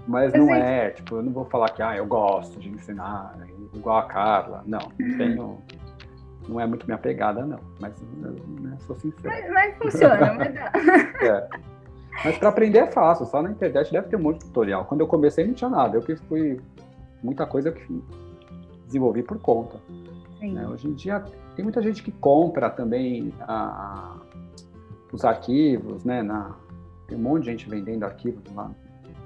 [0.07, 3.37] Mas não é, tipo, eu não vou falar que ah, eu gosto de ensinar,
[3.75, 4.63] igual a Carla.
[4.67, 5.59] Não, não tenho.
[6.47, 7.59] Não é muito minha pegada, não.
[7.81, 9.25] Mas né, sou sincero.
[9.25, 10.73] Mas, mas funciona, mas dá.
[11.25, 11.49] É.
[12.23, 14.85] Mas para aprender é fácil, só na internet deve ter um monte de tutorial.
[14.85, 16.61] Quando eu comecei não tinha nada, eu que fui.
[17.23, 18.05] Muita coisa que
[18.87, 19.79] desenvolvi por conta.
[20.53, 20.67] Né?
[20.67, 21.25] Hoje em dia
[21.55, 24.19] tem muita gente que compra também a,
[25.13, 26.23] os arquivos, né?
[26.23, 26.57] Na,
[27.07, 28.71] tem um monte de gente vendendo arquivos lá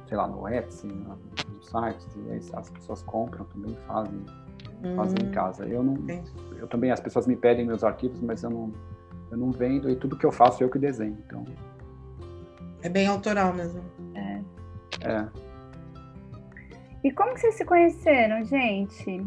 [0.08, 1.18] sei lá, no Etsy, no,
[1.52, 4.24] no site, e aí as pessoas compram também, fazem,
[4.82, 5.66] hum, fazem em hum, casa.
[5.66, 5.96] Eu não,
[6.56, 8.72] eu também, as pessoas me pedem meus arquivos, mas eu não,
[9.30, 11.44] eu não vendo e tudo que eu faço eu que desenho, então...
[12.82, 13.82] É bem autoral mesmo.
[14.14, 14.40] É.
[15.02, 15.28] É.
[17.04, 19.26] E como que vocês se conheceram, gente?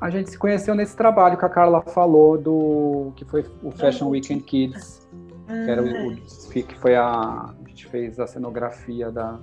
[0.00, 4.08] A gente se conheceu nesse trabalho que a Carla falou do que foi o Fashion
[4.08, 5.08] Weekend Kids,
[5.46, 6.16] que era o, o ah.
[6.50, 9.38] que foi a gente fez a cenografia da,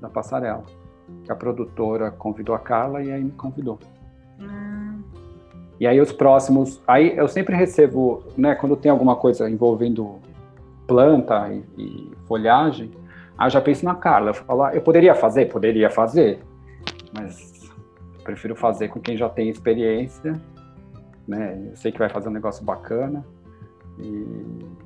[0.00, 0.64] da passarela.
[1.28, 3.78] A produtora convidou a Carla e aí me convidou.
[4.40, 5.02] Hum.
[5.78, 10.16] E aí os próximos, aí eu sempre recebo, né, quando tem alguma coisa envolvendo
[10.86, 12.90] planta e, e folhagem,
[13.36, 16.40] aí eu já penso na Carla, eu falo, ah, eu poderia fazer, poderia fazer,
[17.12, 17.55] mas
[18.26, 20.40] prefiro fazer com quem já tem experiência,
[21.26, 23.24] né, eu sei que vai fazer um negócio bacana
[23.98, 24.76] e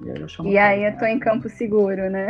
[0.00, 0.48] e aí eu chamo.
[0.48, 2.28] E aí eu tô em campo seguro, né?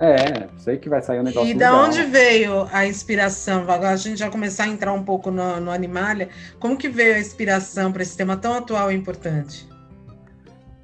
[0.00, 1.50] É, sei que vai sair um negócio.
[1.50, 3.62] E da onde veio a inspiração?
[3.62, 6.28] Agora a gente já começar a entrar um pouco no, no Animalia.
[6.60, 9.68] Como que veio a inspiração para esse tema tão atual e importante?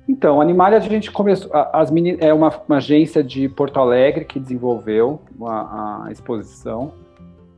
[0.09, 1.49] Então, Animalia a gente começou.
[1.73, 6.93] As meninas, é uma, uma, agência de Porto Alegre que desenvolveu a, a exposição.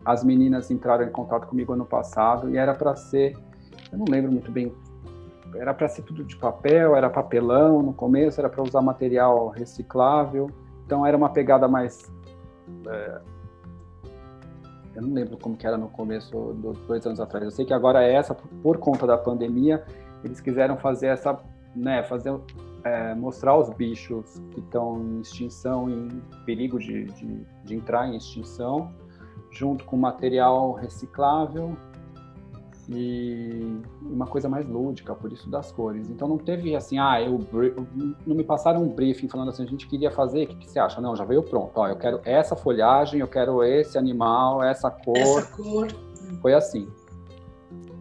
[0.07, 3.36] As meninas entraram em contato comigo ano passado e era para ser,
[3.92, 4.72] eu não lembro muito bem
[5.59, 10.50] era para ser tudo de papel, era papelão no começo, era para usar material reciclável,
[10.84, 12.11] então era uma pegada mais.
[12.88, 13.20] É,
[14.94, 17.44] eu não lembro como que era no começo, dos dois anos atrás.
[17.44, 19.84] Eu sei que agora é essa, por conta da pandemia,
[20.24, 21.38] eles quiseram fazer essa,
[21.74, 22.34] né, fazer,
[22.82, 26.09] é, mostrar os bichos que estão em extinção, em
[26.44, 28.90] perigo de, de, de entrar em extinção,
[29.57, 31.76] junto com material reciclável
[32.88, 36.09] e uma coisa mais lúdica, por isso das cores.
[36.09, 37.40] Então não teve assim, ah, eu,
[38.24, 40.78] não me passaram um briefing falando assim, a gente queria fazer, o que, que, você
[40.78, 41.00] acha?
[41.00, 41.72] Não, já veio pronto.
[41.74, 45.16] Ó, eu quero essa folhagem, eu quero esse animal, essa cor.
[45.16, 45.88] Essa cor.
[46.40, 46.88] Foi assim.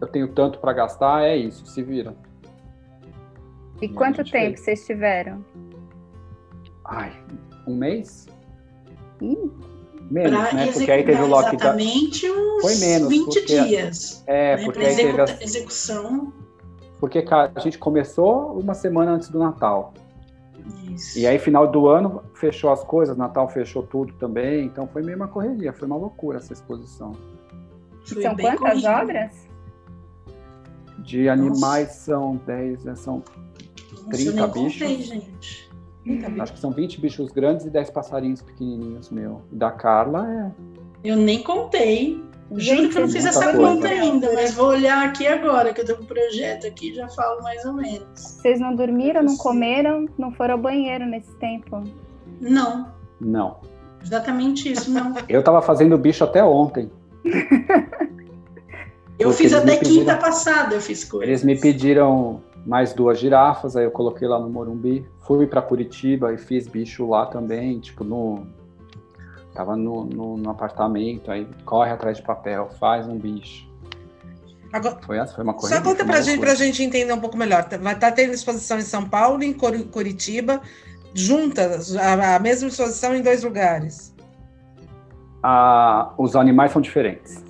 [0.00, 2.14] Eu tenho tanto para gastar, é isso, se vira.
[3.80, 4.60] E, e quanto tempo fez.
[4.60, 5.44] vocês tiveram?
[6.84, 7.12] Ai,
[7.66, 8.28] um mês?
[9.20, 9.50] Ih,
[10.10, 10.72] Menos, né?
[10.72, 11.54] Porque aí teve o lockdown.
[11.54, 14.22] Exatamente uns Foi menos, 20 porque, dias.
[14.26, 14.64] É, né?
[14.64, 16.32] porque aí teve a execução.
[17.00, 19.92] Porque a gente começou uma semana antes do Natal.
[20.92, 21.18] Isso.
[21.18, 24.64] E aí, final do ano, fechou as coisas, Natal fechou tudo também.
[24.64, 27.12] Então foi meio uma correria, foi uma loucura essa exposição.
[28.04, 28.86] Foi são quantas corrido.
[28.86, 29.46] obras?
[30.98, 32.00] De animais Nossa.
[32.00, 32.94] são 10, né?
[32.94, 33.22] são
[34.10, 34.78] 30 bichos.
[34.78, 35.70] Contei, gente.
[36.40, 39.42] Acho que são 20 bichos grandes e 10 passarinhos pequenininhos, meu.
[39.50, 40.50] Da Carla é.
[41.02, 42.24] Eu nem contei.
[42.54, 43.58] Juro que eu não fiz essa coisa.
[43.58, 47.08] conta ainda, mas vou olhar aqui agora, que eu tô com o projeto aqui já
[47.08, 48.06] falo mais ou menos.
[48.14, 51.82] Vocês não dormiram, não comeram, não foram ao banheiro nesse tempo?
[52.40, 52.86] Não.
[53.20, 53.60] Não.
[54.02, 55.14] Exatamente isso, não.
[55.28, 56.88] eu tava fazendo bicho até ontem.
[59.18, 61.28] eu fiz até quinta passada, eu fiz coisas.
[61.28, 65.06] Eles me pediram mais duas girafas, aí eu coloquei lá no Morumbi.
[65.20, 68.46] Fui para Curitiba e fiz bicho lá também, tipo no
[69.56, 73.66] Tava no, no, no, apartamento, aí corre atrás de papel, faz um bicho.
[74.70, 75.76] Agora, foi essa, foi uma coisa.
[75.76, 77.66] Só conta pra gente, pra gente entender um pouco melhor.
[77.80, 80.60] Vai estar tá tendo exposição em São Paulo e em Curitiba,
[81.14, 84.14] juntas, a, a mesma exposição em dois lugares.
[85.42, 87.42] Ah, os animais são diferentes.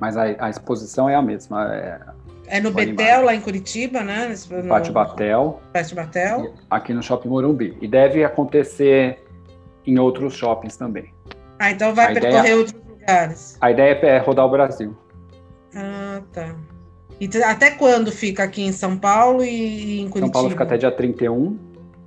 [0.00, 1.74] Mas a, a exposição é a mesma.
[1.74, 2.00] É,
[2.50, 4.34] é no Betel, lá em Curitiba, né?
[4.50, 5.60] No Pátio Batel.
[5.72, 6.54] Pátio Batel.
[6.70, 7.76] Aqui no Shopping Morumbi.
[7.80, 9.24] E deve acontecer
[9.86, 11.12] em outros shoppings também.
[11.58, 13.58] Ah, então vai a percorrer ideia, outros lugares.
[13.60, 14.96] A ideia é rodar o Brasil.
[15.74, 16.54] Ah, tá.
[17.20, 20.26] E até quando fica aqui em São Paulo e, em Curitiba?
[20.26, 21.58] São Paulo fica até dia 31.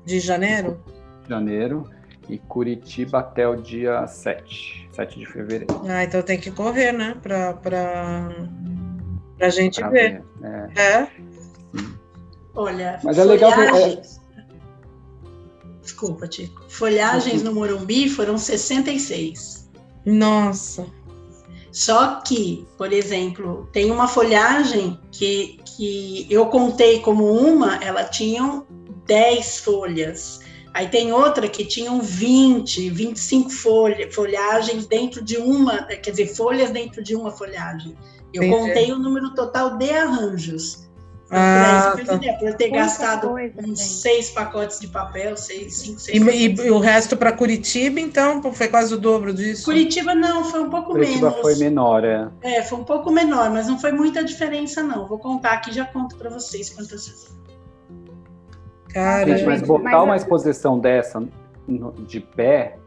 [0.05, 0.79] De janeiro?
[1.27, 1.89] Janeiro.
[2.29, 4.87] E Curitiba até o dia 7.
[4.91, 5.81] 7 de fevereiro.
[5.87, 7.17] Ah, então tem que correr, né?
[7.21, 8.29] Pra, pra,
[9.41, 10.23] pra gente pra ver.
[10.39, 10.71] ver.
[10.77, 10.81] É.
[10.81, 11.07] é.
[12.53, 14.01] Olha, Mas é legal que, é...
[15.81, 16.63] Desculpa, Tico.
[16.69, 19.67] Folhagens no Morumbi foram 66.
[20.05, 20.85] Nossa.
[21.71, 28.61] Só que, por exemplo, tem uma folhagem que, que eu contei como uma, ela tinha
[29.07, 30.41] 10 folhas.
[30.73, 36.69] Aí tem outra que tinham 20, 25 folha, folhagens dentro de uma, quer dizer, folhas
[36.69, 37.97] dentro de uma folhagem.
[38.34, 38.61] Eu Entendi.
[38.61, 40.89] contei o número total de arranjos.
[41.34, 42.15] Ah, tá.
[42.38, 43.79] Por eu ter Muita gastado coisa, uns gente.
[43.79, 46.21] seis pacotes de papel, seis, cinco, seis.
[46.21, 49.63] E, e o resto para Curitiba, então, foi quase o dobro disso?
[49.63, 51.41] Curitiba não, foi um pouco Curitiba menos.
[51.41, 52.29] foi menor, é.
[52.41, 55.07] É, foi um pouco menor, mas não foi muita diferença, não.
[55.07, 57.32] Vou contar aqui, já conto para vocês quantas.
[58.89, 60.03] Cara, gente, mas botar mas...
[60.03, 61.23] uma exposição dessa
[62.05, 62.77] de pé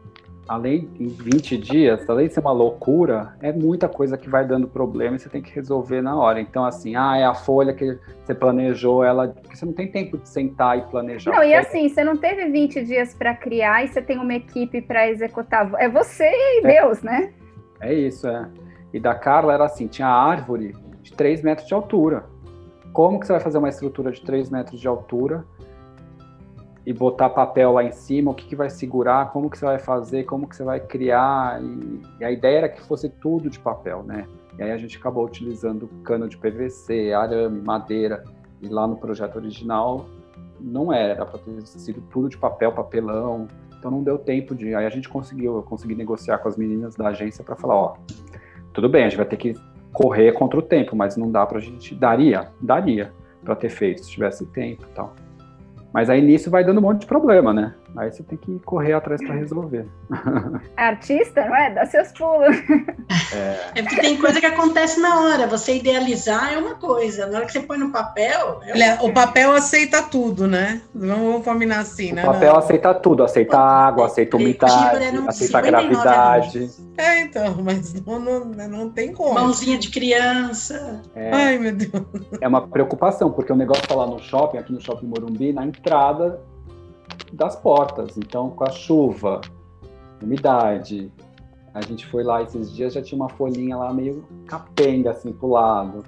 [0.47, 4.67] além em 20 dias, além de ser uma loucura, é muita coisa que vai dando
[4.67, 6.39] problema e você tem que resolver na hora.
[6.39, 9.29] Então, assim, ah, é a folha que você planejou, ela.
[9.29, 11.31] Porque você não tem tempo de sentar e planejar.
[11.31, 14.81] Não, e assim, você não teve 20 dias para criar e você tem uma equipe
[14.81, 15.71] para executar.
[15.77, 16.81] É você e é.
[16.81, 17.33] Deus, né?
[17.79, 18.47] É isso, é.
[18.93, 22.25] E da Carla era assim: tinha árvore de 3 metros de altura.
[22.93, 25.43] Como que você vai fazer uma estrutura de 3 metros de altura?
[26.85, 29.79] E botar papel lá em cima, o que, que vai segurar, como que você vai
[29.79, 31.59] fazer, como que você vai criar.
[31.61, 34.27] E, e, a ideia era que fosse tudo de papel, né?
[34.57, 38.23] E aí a gente acabou utilizando cano de PVC, arame, madeira.
[38.61, 40.05] E lá no projeto original
[40.59, 43.47] não era, era para ter sido tudo de papel, papelão.
[43.77, 44.75] Então não deu tempo de.
[44.75, 47.93] Aí a gente conseguiu, eu consegui negociar com as meninas da agência para falar, ó,
[48.73, 49.55] tudo bem, a gente vai ter que
[49.91, 51.95] correr contra o tempo, mas não dá para a gente.
[51.95, 53.11] Daria, daria
[53.43, 55.15] para ter feito se tivesse tempo e tal.
[55.95, 57.73] Mas aí nisso vai dando um monte de problema, né?
[57.97, 59.87] Aí você tem que correr atrás para resolver.
[60.75, 61.73] Artista, não é?
[61.73, 62.55] Dá seus pulos.
[63.33, 63.79] É.
[63.79, 63.83] é.
[63.83, 65.47] porque tem coisa que acontece na hora.
[65.47, 67.25] Você idealizar é uma coisa.
[67.27, 68.59] Na hora que você põe no papel.
[68.63, 70.81] É o papel aceita tudo, né?
[70.93, 72.23] Vamos combinar assim, o né?
[72.23, 72.59] O papel não.
[72.59, 73.23] aceita tudo.
[73.23, 76.69] Aceita água, aceita umidade, aceita gravidade.
[76.97, 79.33] É, então, mas não, não, não tem como.
[79.33, 81.01] Mãozinha de criança.
[81.15, 82.05] É, Ai, meu Deus.
[82.41, 85.65] É uma preocupação, porque o negócio tá lá no shopping, aqui no shopping Morumbi, na
[85.65, 86.39] entrada
[87.35, 88.17] das portas.
[88.17, 89.41] Então, com a chuva,
[90.21, 91.11] umidade,
[91.73, 95.49] a gente foi lá esses dias, já tinha uma folhinha lá meio capenga, assim, pro
[95.49, 96.03] lado.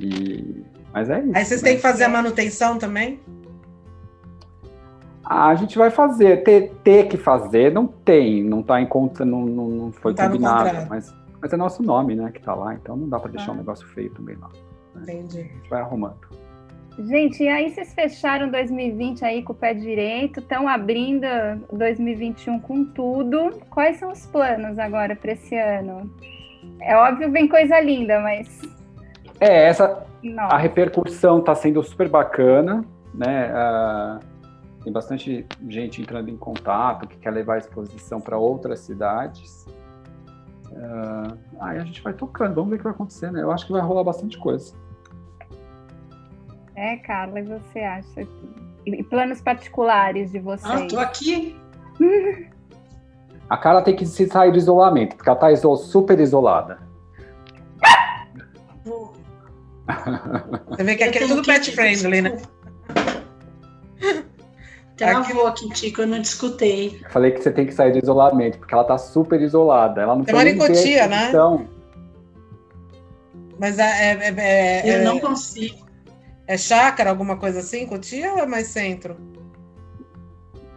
[0.00, 0.64] E...
[0.92, 1.36] Mas é isso.
[1.36, 1.68] Aí vocês né?
[1.68, 3.20] têm que fazer a manutenção também?
[5.28, 9.44] a gente vai fazer, ter, ter que fazer, não tem, não está em conta, não,
[9.44, 12.96] não, não foi tá combinado, mas, mas é nosso nome, né, que está lá, então
[12.96, 13.54] não dá para deixar ah.
[13.54, 14.48] um negócio feio também lá.
[14.94, 15.02] Né?
[15.02, 15.40] Entendi.
[15.40, 16.16] A gente vai arrumando.
[16.98, 21.26] Gente, e aí vocês fecharam 2020 aí com o pé direito, estão abrindo
[21.72, 23.52] 2021 com tudo.
[23.70, 26.10] Quais são os planos agora para esse ano?
[26.80, 28.62] É óbvio, vem coisa linda, mas.
[29.38, 30.04] É, essa.
[30.24, 30.56] Nossa.
[30.56, 32.84] A repercussão está sendo super bacana,
[33.14, 33.52] né?
[33.52, 34.18] Uh,
[34.82, 39.66] tem bastante gente entrando em contato que quer levar a exposição para outras cidades.
[40.72, 43.40] Uh, aí a gente vai tocando, vamos ver o que vai acontecer, né?
[43.40, 44.74] Eu acho que vai rolar bastante coisa.
[46.78, 48.24] É, Carla, e você acha?
[48.86, 50.72] E planos particulares de vocês?
[50.72, 51.56] Ah, tô aqui.
[53.50, 56.78] A Carla tem que se sair do isolamento, porque ela tá super isolada.
[60.68, 62.36] Você vê que aqui é tudo pet friendly, né?
[64.96, 67.00] Travou aqui, Tico, eu não te escutei.
[67.02, 70.02] Eu falei que você tem que sair do isolamento, porque ela tá super isolada.
[70.02, 71.32] Ela não Você mora em Cotia, né?
[73.58, 75.87] Mas é, é, é, Eu é, não consigo.
[76.48, 79.18] É chácara, alguma coisa assim, Cotia ou é mais centro?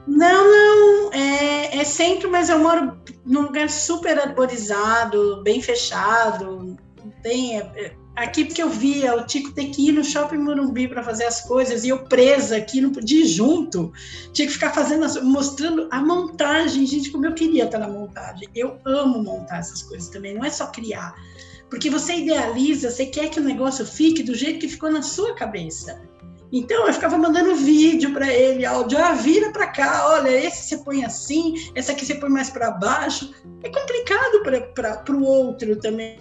[0.06, 6.76] Não, não, é, é centro, mas eu moro num lugar super arborizado, bem fechado.
[7.24, 7.58] tem.
[7.58, 11.02] É, é, aqui porque eu via o Tico ter que ir no shopping Morumbi para
[11.02, 13.94] fazer as coisas e eu presa aqui, não podia ir junto.
[14.34, 18.50] Tinha que ficar fazendo, mostrando a montagem, gente, como eu queria estar na montagem.
[18.54, 21.16] Eu amo montar essas coisas também, não é só criar.
[21.72, 25.34] Porque você idealiza, você quer que o negócio fique do jeito que ficou na sua
[25.34, 26.02] cabeça.
[26.52, 30.84] Então eu ficava mandando vídeo para ele, áudio, ah, vira para cá, olha, esse você
[30.84, 33.34] põe assim, esse aqui você põe mais para baixo.
[33.64, 34.44] É complicado
[34.76, 36.20] para o outro também.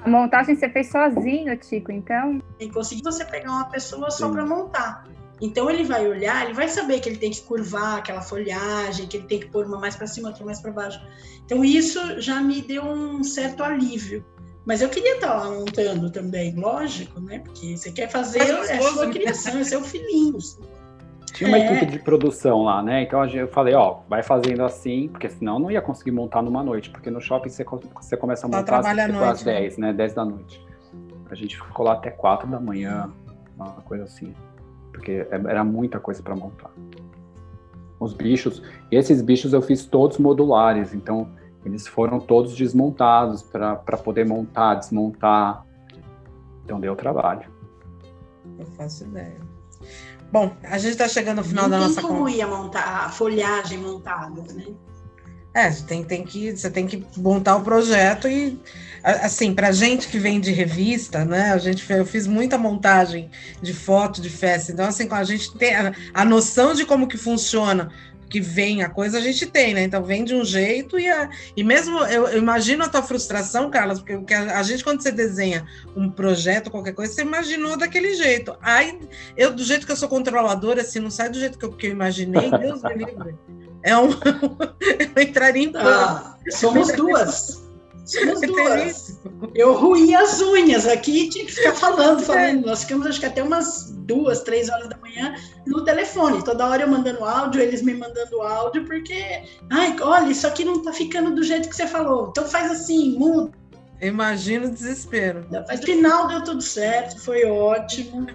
[0.00, 2.40] A montagem você fez sozinho, Tico, então?
[2.58, 5.04] E conseguir você pegar uma pessoa só para montar.
[5.40, 9.18] Então ele vai olhar, ele vai saber que ele tem que curvar aquela folhagem, que
[9.18, 11.00] ele tem que pôr uma mais para cima, outra mais para baixo.
[11.44, 14.24] Então isso já me deu um certo alívio.
[14.64, 17.38] Mas eu queria estar lá montando também, lógico, né?
[17.38, 20.38] Porque você quer fazer é a sua criação, é seu filhinho.
[21.32, 21.66] Tinha uma é.
[21.66, 23.02] equipe de produção lá, né?
[23.02, 26.64] Então eu falei, ó, vai fazendo assim, porque senão eu não ia conseguir montar numa
[26.64, 27.64] noite, porque no shopping você,
[27.94, 28.80] você começa a montar
[29.30, 29.92] às, 10, né?
[29.92, 30.64] 10 da noite.
[31.30, 33.12] A gente ficou lá até 4 da manhã,
[33.56, 34.34] uma coisa assim
[34.96, 36.70] porque é, era muita coisa para montar.
[38.00, 41.28] Os bichos, esses bichos eu fiz todos modulares, então
[41.64, 45.64] eles foram todos desmontados para poder montar, desmontar.
[46.64, 47.50] Então deu trabalho.
[48.58, 49.36] Eu faço ideia.
[50.32, 52.18] Bom, a gente está chegando no final Não da nossa conversa.
[52.18, 54.66] como ia montar a folhagem montada, né?
[55.54, 58.60] É, tem, tem que, você tem que montar o projeto e,
[59.06, 61.52] assim, para gente que vem de revista, né?
[61.52, 63.30] A gente, eu fiz muita montagem
[63.62, 67.16] de foto de festa, então, assim, a gente tem a, a noção de como que
[67.16, 67.90] funciona
[68.28, 69.84] que vem a coisa, a gente tem, né?
[69.84, 73.70] Então vem de um jeito e, a, e mesmo eu, eu, imagino a tua frustração,
[73.70, 78.14] Carlos, porque, a, a, gente, quando você desenha um projeto, qualquer coisa, você imaginou daquele
[78.14, 78.56] jeito.
[78.60, 78.98] Aí
[79.36, 81.86] eu, do jeito que eu sou controladora, assim, não sai do jeito que eu, que
[81.86, 83.36] eu imaginei, Deus me livre.
[83.82, 84.10] É um.
[85.16, 87.65] eu entraria em ah, Somos duas.
[88.06, 89.20] Somos duas.
[89.54, 92.64] Eu ruí as unhas aqui e tinha que ficar falando, falando.
[92.64, 95.34] Nós ficamos acho que até umas duas, três horas da manhã
[95.66, 96.42] no telefone.
[96.44, 99.42] Toda hora eu mandando áudio, eles me mandando áudio, porque.
[99.70, 102.28] Ai, olha, isso aqui não tá ficando do jeito que você falou.
[102.30, 103.50] Então faz assim, muda.
[104.00, 105.46] Imagino o desespero.
[105.50, 108.26] Mas no final deu tudo certo, foi ótimo.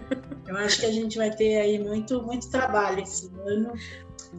[0.48, 3.72] Eu acho que a gente vai ter aí muito, muito trabalho esse ano.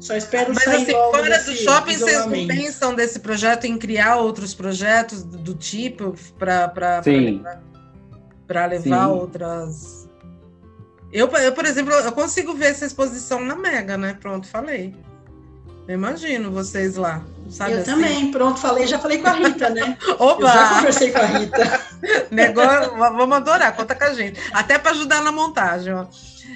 [0.00, 4.16] Só espero Mas sair assim, fora do shopping, vocês não pensam desse projeto em criar
[4.16, 9.12] outros projetos do, tipo para levar, levar Sim.
[9.12, 10.08] outras.
[11.12, 14.16] Eu, eu, por exemplo, eu consigo ver essa exposição na Mega, né?
[14.20, 14.94] Pronto, falei.
[15.86, 17.24] Eu imagino vocês lá.
[17.52, 17.90] Sabe eu assim?
[17.90, 19.98] também, pronto, falei, já falei com a Rita, né?
[20.18, 20.42] Opa!
[20.42, 21.80] Eu já conversei com a Rita.
[22.32, 24.40] Negócio, vamos adorar, conta com a gente.
[24.54, 26.06] Até para ajudar na montagem, ó.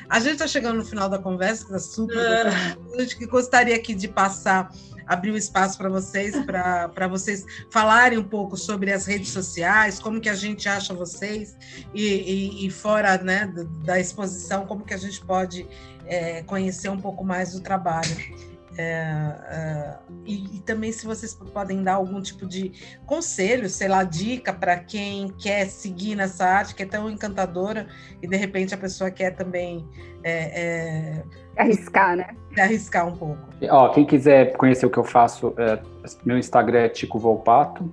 [0.09, 2.47] A gente está chegando no final da conversa, que está super.
[2.47, 4.73] A gente gostaria aqui de passar,
[5.07, 9.99] abrir o um espaço para vocês, para vocês falarem um pouco sobre as redes sociais,
[9.99, 11.55] como que a gente acha vocês,
[11.93, 13.53] e, e, e fora né,
[13.85, 15.69] da exposição, como que a gente pode
[16.07, 18.56] é, conhecer um pouco mais do trabalho.
[18.79, 22.73] É, é, e, e, também se vocês podem dar algum tipo de
[23.07, 27.87] conselho, sei lá, dica para quem quer seguir nessa arte que é tão encantadora
[28.23, 29.89] e de repente a pessoa quer também
[30.23, 31.25] é, é
[31.57, 32.37] arriscar, né?
[32.59, 33.39] Arriscar um pouco.
[33.71, 35.81] Ó, quem quiser conhecer o que eu faço, é,
[36.25, 37.91] meu Instagram é Tico Volpato.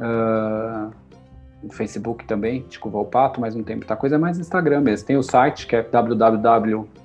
[0.00, 0.90] Uh,
[1.62, 5.06] no Facebook também, Tico Volpato, mas não tem muita coisa, é mais Instagram mesmo.
[5.06, 7.03] Tem o site que é www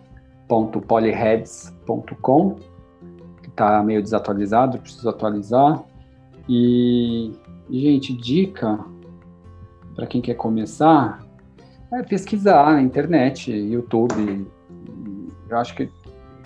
[0.50, 2.56] www.polyheads.com,
[3.42, 5.84] que está meio desatualizado, preciso atualizar.
[6.48, 7.32] E,
[7.70, 8.80] gente, dica
[9.96, 11.20] para quem quer começar
[11.92, 14.48] é pesquisar na internet, YouTube.
[15.48, 15.92] Eu acho que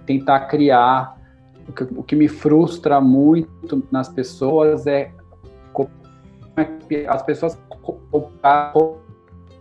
[0.05, 1.21] tentar criar.
[1.67, 5.11] O que, o que me frustra muito nas pessoas é
[7.07, 7.57] as pessoas
[8.11, 8.73] comprar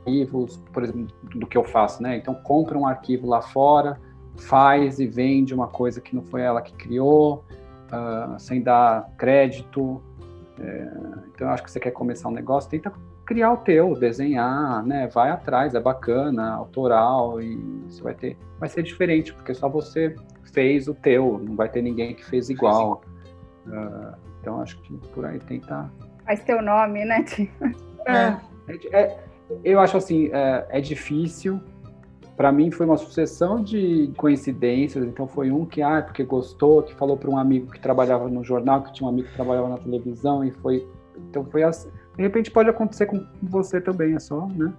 [0.01, 2.16] arquivos, por exemplo, do que eu faço, né?
[2.16, 3.99] Então, compra um arquivo lá fora,
[4.36, 7.44] faz e vende uma coisa que não foi ela que criou,
[7.92, 10.02] uh, sem dar crédito.
[10.60, 10.88] É,
[11.34, 12.92] então, acho que você quer começar um negócio, tenta
[13.24, 15.08] criar o teu, desenhar, né?
[15.08, 17.56] Vai atrás, é bacana, autoral e
[17.88, 20.14] você vai ter, vai ser diferente porque só você
[20.52, 23.02] fez o teu, não vai ter ninguém que fez igual.
[23.66, 25.90] Uh, então, acho que por aí tenta.
[26.24, 27.24] Faz teu nome, né?
[28.04, 28.36] É,
[28.68, 29.18] é, é,
[29.64, 31.60] eu acho assim, é, é difícil,
[32.43, 35.05] para mim foi uma sucessão de coincidências.
[35.05, 38.43] Então foi um que, ah, porque gostou, que falou para um amigo que trabalhava no
[38.43, 40.84] jornal, que tinha um amigo que trabalhava na televisão e foi.
[41.30, 41.88] Então foi assim.
[42.16, 44.72] De repente pode acontecer com você também, é só, né?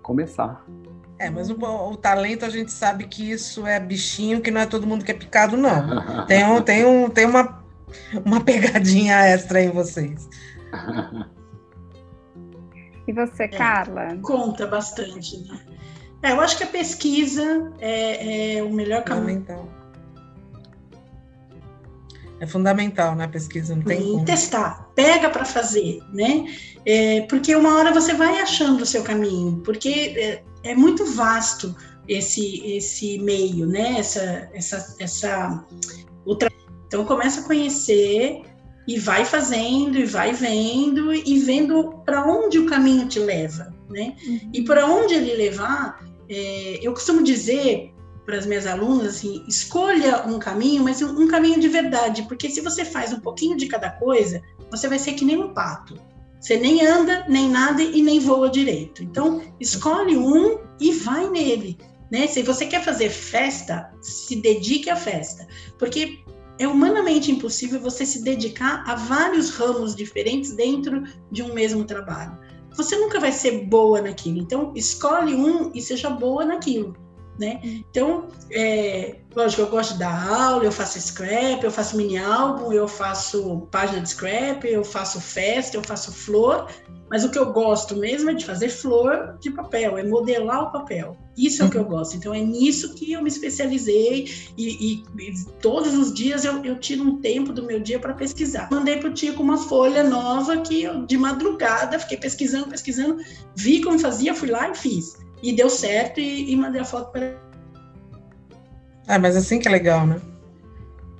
[0.00, 0.64] Começar.
[1.18, 4.66] É, mas o, o, talento a gente sabe que isso é bichinho, que não é
[4.66, 6.24] todo mundo que é picado, não.
[6.26, 7.62] Tem, um, tem, um, tem uma,
[8.24, 10.26] uma pegadinha extra em vocês.
[13.06, 14.16] E você, é, Carla?
[14.22, 15.68] Conta bastante, né?
[16.22, 19.40] É, eu acho que a pesquisa é, é o melhor caminho.
[19.40, 19.78] Fundamental.
[22.40, 24.24] É fundamental, né, a pesquisa, não tem e como.
[24.24, 26.46] testar, pega para fazer, né?
[26.86, 31.74] É, porque uma hora você vai achando o seu caminho, porque é, é muito vasto
[32.06, 33.98] esse esse meio, né?
[33.98, 35.64] Essa essa essa
[36.24, 36.48] outra.
[36.86, 38.42] Então começa a conhecer
[38.86, 44.16] e vai fazendo e vai vendo e vendo para onde o caminho te leva, né?
[44.26, 44.50] Uhum.
[44.52, 47.92] E para onde ele levar, é, eu costumo dizer
[48.24, 52.50] para as minhas alunas assim, escolha um caminho, mas um, um caminho de verdade, porque
[52.50, 55.98] se você faz um pouquinho de cada coisa, você vai ser que nem um pato.
[56.40, 59.02] Você nem anda, nem nada e nem voa direito.
[59.02, 61.78] Então, escolhe um e vai nele.
[62.10, 62.26] Né?
[62.26, 65.46] Se você quer fazer festa, se dedique à festa.
[65.78, 66.18] Porque
[66.58, 72.38] é humanamente impossível você se dedicar a vários ramos diferentes dentro de um mesmo trabalho.
[72.76, 74.38] Você nunca vai ser boa naquilo.
[74.38, 76.96] Então, escolhe um e seja boa naquilo.
[77.38, 77.60] Né?
[77.62, 82.72] Então, é, lógico, eu gosto de dar aula, eu faço scrap, eu faço mini álbum,
[82.72, 86.68] eu faço página de scrap, eu faço festa, eu faço flor,
[87.08, 90.72] mas o que eu gosto mesmo é de fazer flor de papel, é modelar o
[90.72, 91.16] papel.
[91.38, 91.88] Isso é o que eu uhum.
[91.88, 92.16] gosto.
[92.16, 96.78] Então é nisso que eu me especializei e, e, e todos os dias eu, eu,
[96.78, 98.68] tiro um tempo do meu dia para pesquisar.
[98.70, 103.22] Mandei para o Tico uma folha nova que eu, de madrugada, fiquei pesquisando, pesquisando,
[103.54, 105.16] vi como fazia, fui lá e fiz.
[105.40, 107.40] E deu certo e, e mandei a foto para
[109.06, 110.20] Ah, mas assim que é legal, né?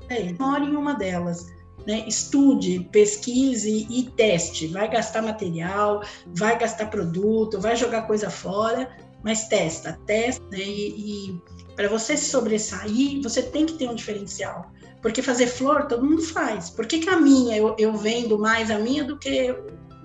[0.09, 1.47] É, mora em uma delas
[1.89, 2.05] né?
[2.07, 4.67] Estude, pesquise e teste.
[4.67, 8.91] Vai gastar material, vai gastar produto, vai jogar coisa fora,
[9.23, 10.59] mas testa, testa, né?
[10.59, 11.43] E, e
[11.75, 14.73] para você se sobressair, você tem que ter um diferencial.
[15.01, 16.71] Porque fazer flor todo mundo faz.
[16.71, 19.55] Por que, que a minha eu, eu vendo mais a minha do que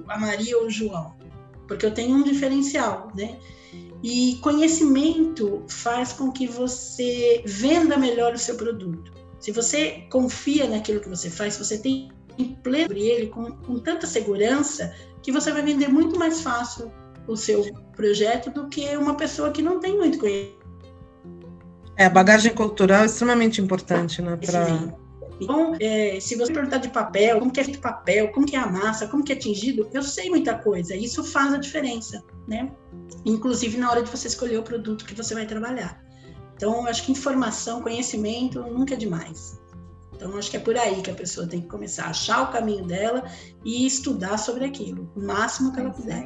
[0.08, 1.16] a Maria ou o João?
[1.68, 3.40] Porque eu tenho um diferencial, né?
[4.04, 9.12] E conhecimento faz com que você venda melhor o seu produto.
[9.40, 12.12] Se você confia naquilo que você faz, você tem
[12.62, 16.92] pleno sobre ele com, com tanta segurança que você vai vender muito mais fácil
[17.28, 17.64] o seu
[17.96, 20.64] projeto do que uma pessoa que não tem muito conhecimento.
[21.96, 24.36] É, a bagagem cultural é extremamente importante, né?
[24.38, 24.68] Pra...
[25.40, 28.60] Então, é, se você perguntar de papel, como que é feito papel, como que é
[28.60, 30.96] a massa, como que é atingido, eu sei muita coisa.
[30.96, 32.72] Isso faz a diferença, né?
[33.26, 36.02] Inclusive na hora de você escolher o produto que você vai trabalhar.
[36.56, 39.60] Então, acho que informação, conhecimento nunca é demais.
[40.16, 42.52] Então, acho que é por aí que a pessoa tem que começar a achar o
[42.52, 43.24] caminho dela
[43.66, 46.26] e estudar sobre aquilo, o máximo que ela puder.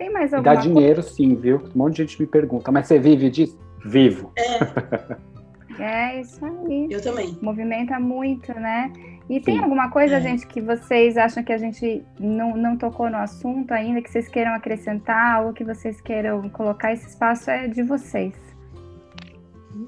[0.00, 1.58] Tem mais alguma Dá dinheiro, sim, viu?
[1.74, 3.58] Um monte de gente me pergunta, mas você vive disso?
[3.84, 4.32] Vivo.
[4.34, 5.76] É.
[5.78, 6.88] é isso aí.
[6.90, 7.36] Eu também.
[7.42, 8.90] Movimenta muito, né?
[9.28, 9.40] E Sim.
[9.42, 10.20] tem alguma coisa, é.
[10.22, 14.26] gente, que vocês acham que a gente não, não tocou no assunto ainda, que vocês
[14.26, 16.94] queiram acrescentar, ou que vocês queiram colocar?
[16.94, 18.32] Esse espaço é de vocês.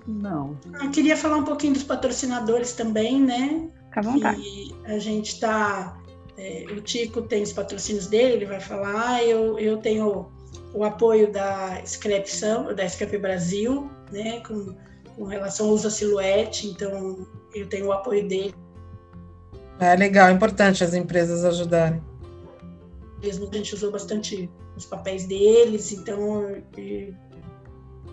[0.07, 0.59] Não.
[0.79, 3.67] Eu queria falar um pouquinho dos patrocinadores também, né?
[3.87, 4.43] Fica à vontade.
[4.43, 5.97] Que a gente está.
[6.37, 9.23] É, o Tico tem os patrocínios dele, ele vai falar.
[9.25, 10.31] Eu, eu tenho
[10.75, 14.41] o apoio da Scrap São, da Scrap Brasil, né?
[14.41, 14.75] Com,
[15.17, 18.55] com relação ao uso da silhuete, então eu tenho o apoio dele.
[19.79, 22.03] É legal, é importante as empresas ajudarem.
[23.23, 26.63] Mesmo a gente usou bastante os papéis deles, então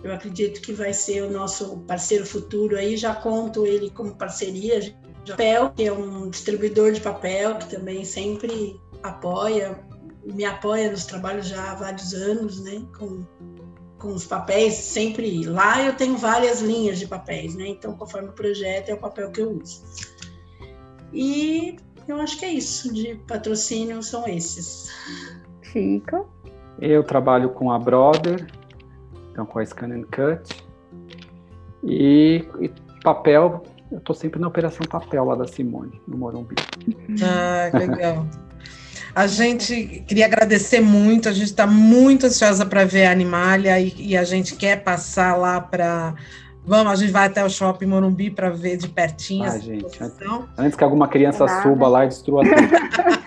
[0.02, 4.94] eu acredito que vai ser o nosso parceiro futuro aí, já conto ele como parceria.
[5.30, 9.78] Papel, que é um distribuidor de papel, que também sempre apoia,
[10.24, 12.82] me apoia nos trabalhos já há vários anos, né?
[12.98, 13.24] Com,
[13.98, 17.68] com os papéis, sempre lá eu tenho várias linhas de papéis, né?
[17.68, 19.82] Então, conforme o projeto, é o papel que eu uso.
[21.12, 21.76] E
[22.08, 24.90] eu acho que é isso, de patrocínio são esses.
[25.62, 26.24] Fica.
[26.80, 28.46] Eu trabalho com a Brother,
[29.30, 30.64] então com a Scan and Cut.
[31.82, 32.70] E, e
[33.02, 36.54] papel, eu estou sempre na operação papel lá da Simone, no Morumbi.
[37.22, 38.26] Ah, legal.
[39.14, 43.92] A gente queria agradecer muito, a gente está muito ansiosa para ver a Animalia e,
[43.98, 46.14] e, a gente quer passar lá para.
[46.64, 50.18] Vamos, a gente vai até o shopping Morumbi para ver de pertinho ah, gente, antes,
[50.56, 53.16] antes, que alguma criança é suba lá e destrua tudo.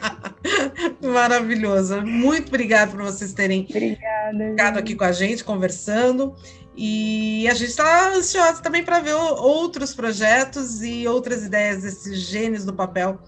[1.02, 2.02] Maravilhoso.
[2.02, 6.36] Muito obrigada por vocês terem Obrigada, ficado aqui com a gente, conversando.
[6.76, 12.66] E a gente está ansiosa também para ver outros projetos e outras ideias desses gênios
[12.66, 13.20] do papel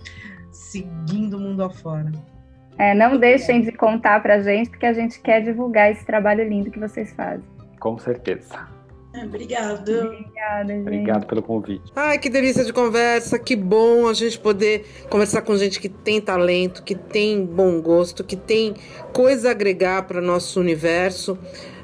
[0.52, 2.12] seguindo o mundo afora.
[2.78, 6.48] É, não deixem de contar para a gente, porque a gente quer divulgar esse trabalho
[6.48, 7.46] lindo que vocês fazem.
[7.80, 8.75] Com certeza.
[9.26, 9.90] Obrigado.
[9.90, 10.82] Obrigada, gente.
[10.82, 11.92] Obrigado pelo convite.
[11.96, 16.20] Ai, que delícia de conversa, que bom a gente poder conversar com gente que tem
[16.20, 18.74] talento, que tem bom gosto, que tem
[19.14, 21.38] coisa a agregar para o nosso universo.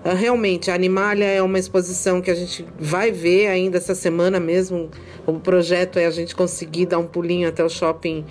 [0.03, 4.39] Uh, realmente, a Animalia é uma exposição que a gente vai ver ainda essa semana
[4.39, 4.89] mesmo.
[5.27, 8.25] O projeto é a gente conseguir dar um pulinho até o shopping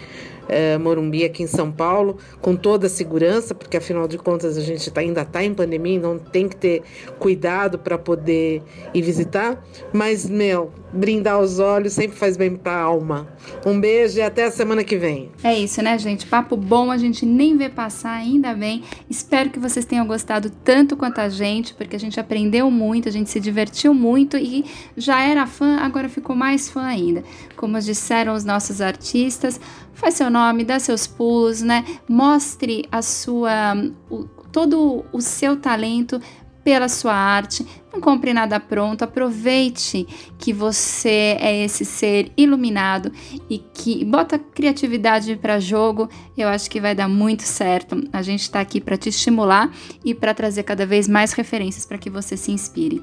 [0.50, 4.60] é, Morumbi aqui em São Paulo, com toda a segurança, porque afinal de contas a
[4.60, 6.82] gente tá, ainda está em pandemia, então tem que ter
[7.18, 9.62] cuidado para poder ir visitar.
[9.92, 13.28] Mas, meu, brindar os olhos sempre faz bem para a alma.
[13.64, 15.30] Um beijo e até a semana que vem.
[15.42, 16.26] É isso, né, gente?
[16.26, 18.82] Papo bom, a gente nem vê passar, ainda bem.
[19.08, 23.12] Espero que vocês tenham gostado tanto quanto a gente, porque a gente aprendeu muito, a
[23.12, 24.64] gente se divertiu muito e
[24.96, 27.22] já era fã, agora ficou mais fã ainda.
[27.56, 29.60] Como disseram os nossos artistas,
[30.00, 31.84] faz seu nome, dá seus pulos, né?
[32.08, 33.74] Mostre a sua
[34.08, 36.20] o, todo o seu talento
[36.64, 37.66] pela sua arte.
[37.92, 40.06] Não compre nada pronto, aproveite
[40.38, 43.10] que você é esse ser iluminado
[43.48, 46.08] e que bota criatividade para jogo.
[46.36, 48.00] Eu acho que vai dar muito certo.
[48.12, 49.70] A gente está aqui para te estimular
[50.04, 53.02] e para trazer cada vez mais referências para que você se inspire.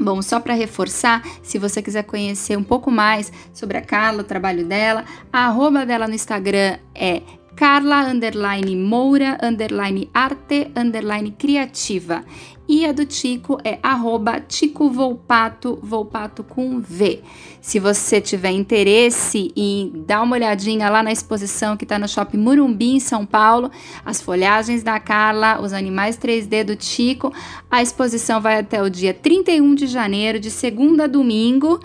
[0.00, 4.24] Bom, só para reforçar, se você quiser conhecer um pouco mais sobre a Carla, o
[4.24, 7.22] trabalho dela, a arroba dela no Instagram é
[7.54, 12.24] Carla underline Moura underline arte underline criativa.
[12.68, 17.20] E a do Tico é arroba Tico Volpato, Volpato com V.
[17.60, 22.38] Se você tiver interesse em dar uma olhadinha lá na exposição que está no Shopping
[22.38, 23.70] Murumbi, em São Paulo,
[24.04, 27.32] as folhagens da Carla, os animais 3D do Tico,
[27.70, 31.80] a exposição vai até o dia 31 de janeiro, de segunda a domingo.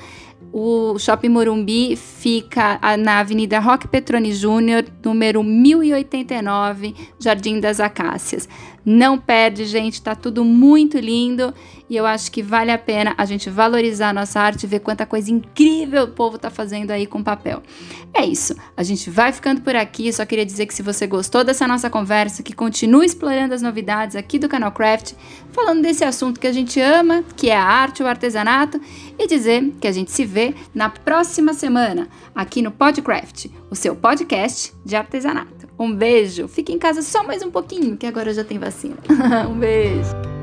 [0.51, 8.47] O Shopping Morumbi fica na Avenida Roque Petroni Júnior, número 1089, Jardim das Acácias.
[8.89, 11.53] Não perde, gente, tá tudo muito lindo
[11.89, 15.05] e eu acho que vale a pena a gente valorizar a nossa arte ver quanta
[15.05, 17.61] coisa incrível o povo tá fazendo aí com papel.
[18.13, 20.11] É isso, a gente vai ficando por aqui.
[20.13, 24.15] Só queria dizer que se você gostou dessa nossa conversa, que continue explorando as novidades
[24.15, 25.15] aqui do canal Craft,
[25.51, 28.79] falando desse assunto que a gente ama, que é a arte, o artesanato,
[29.19, 33.95] e dizer que a gente se vê na próxima semana aqui no Podcraft, o seu
[33.95, 35.67] podcast de artesanato.
[35.77, 36.47] Um beijo.
[36.47, 38.97] Fique em casa só mais um pouquinho, que agora já tem vacina.
[39.49, 40.36] um beijo.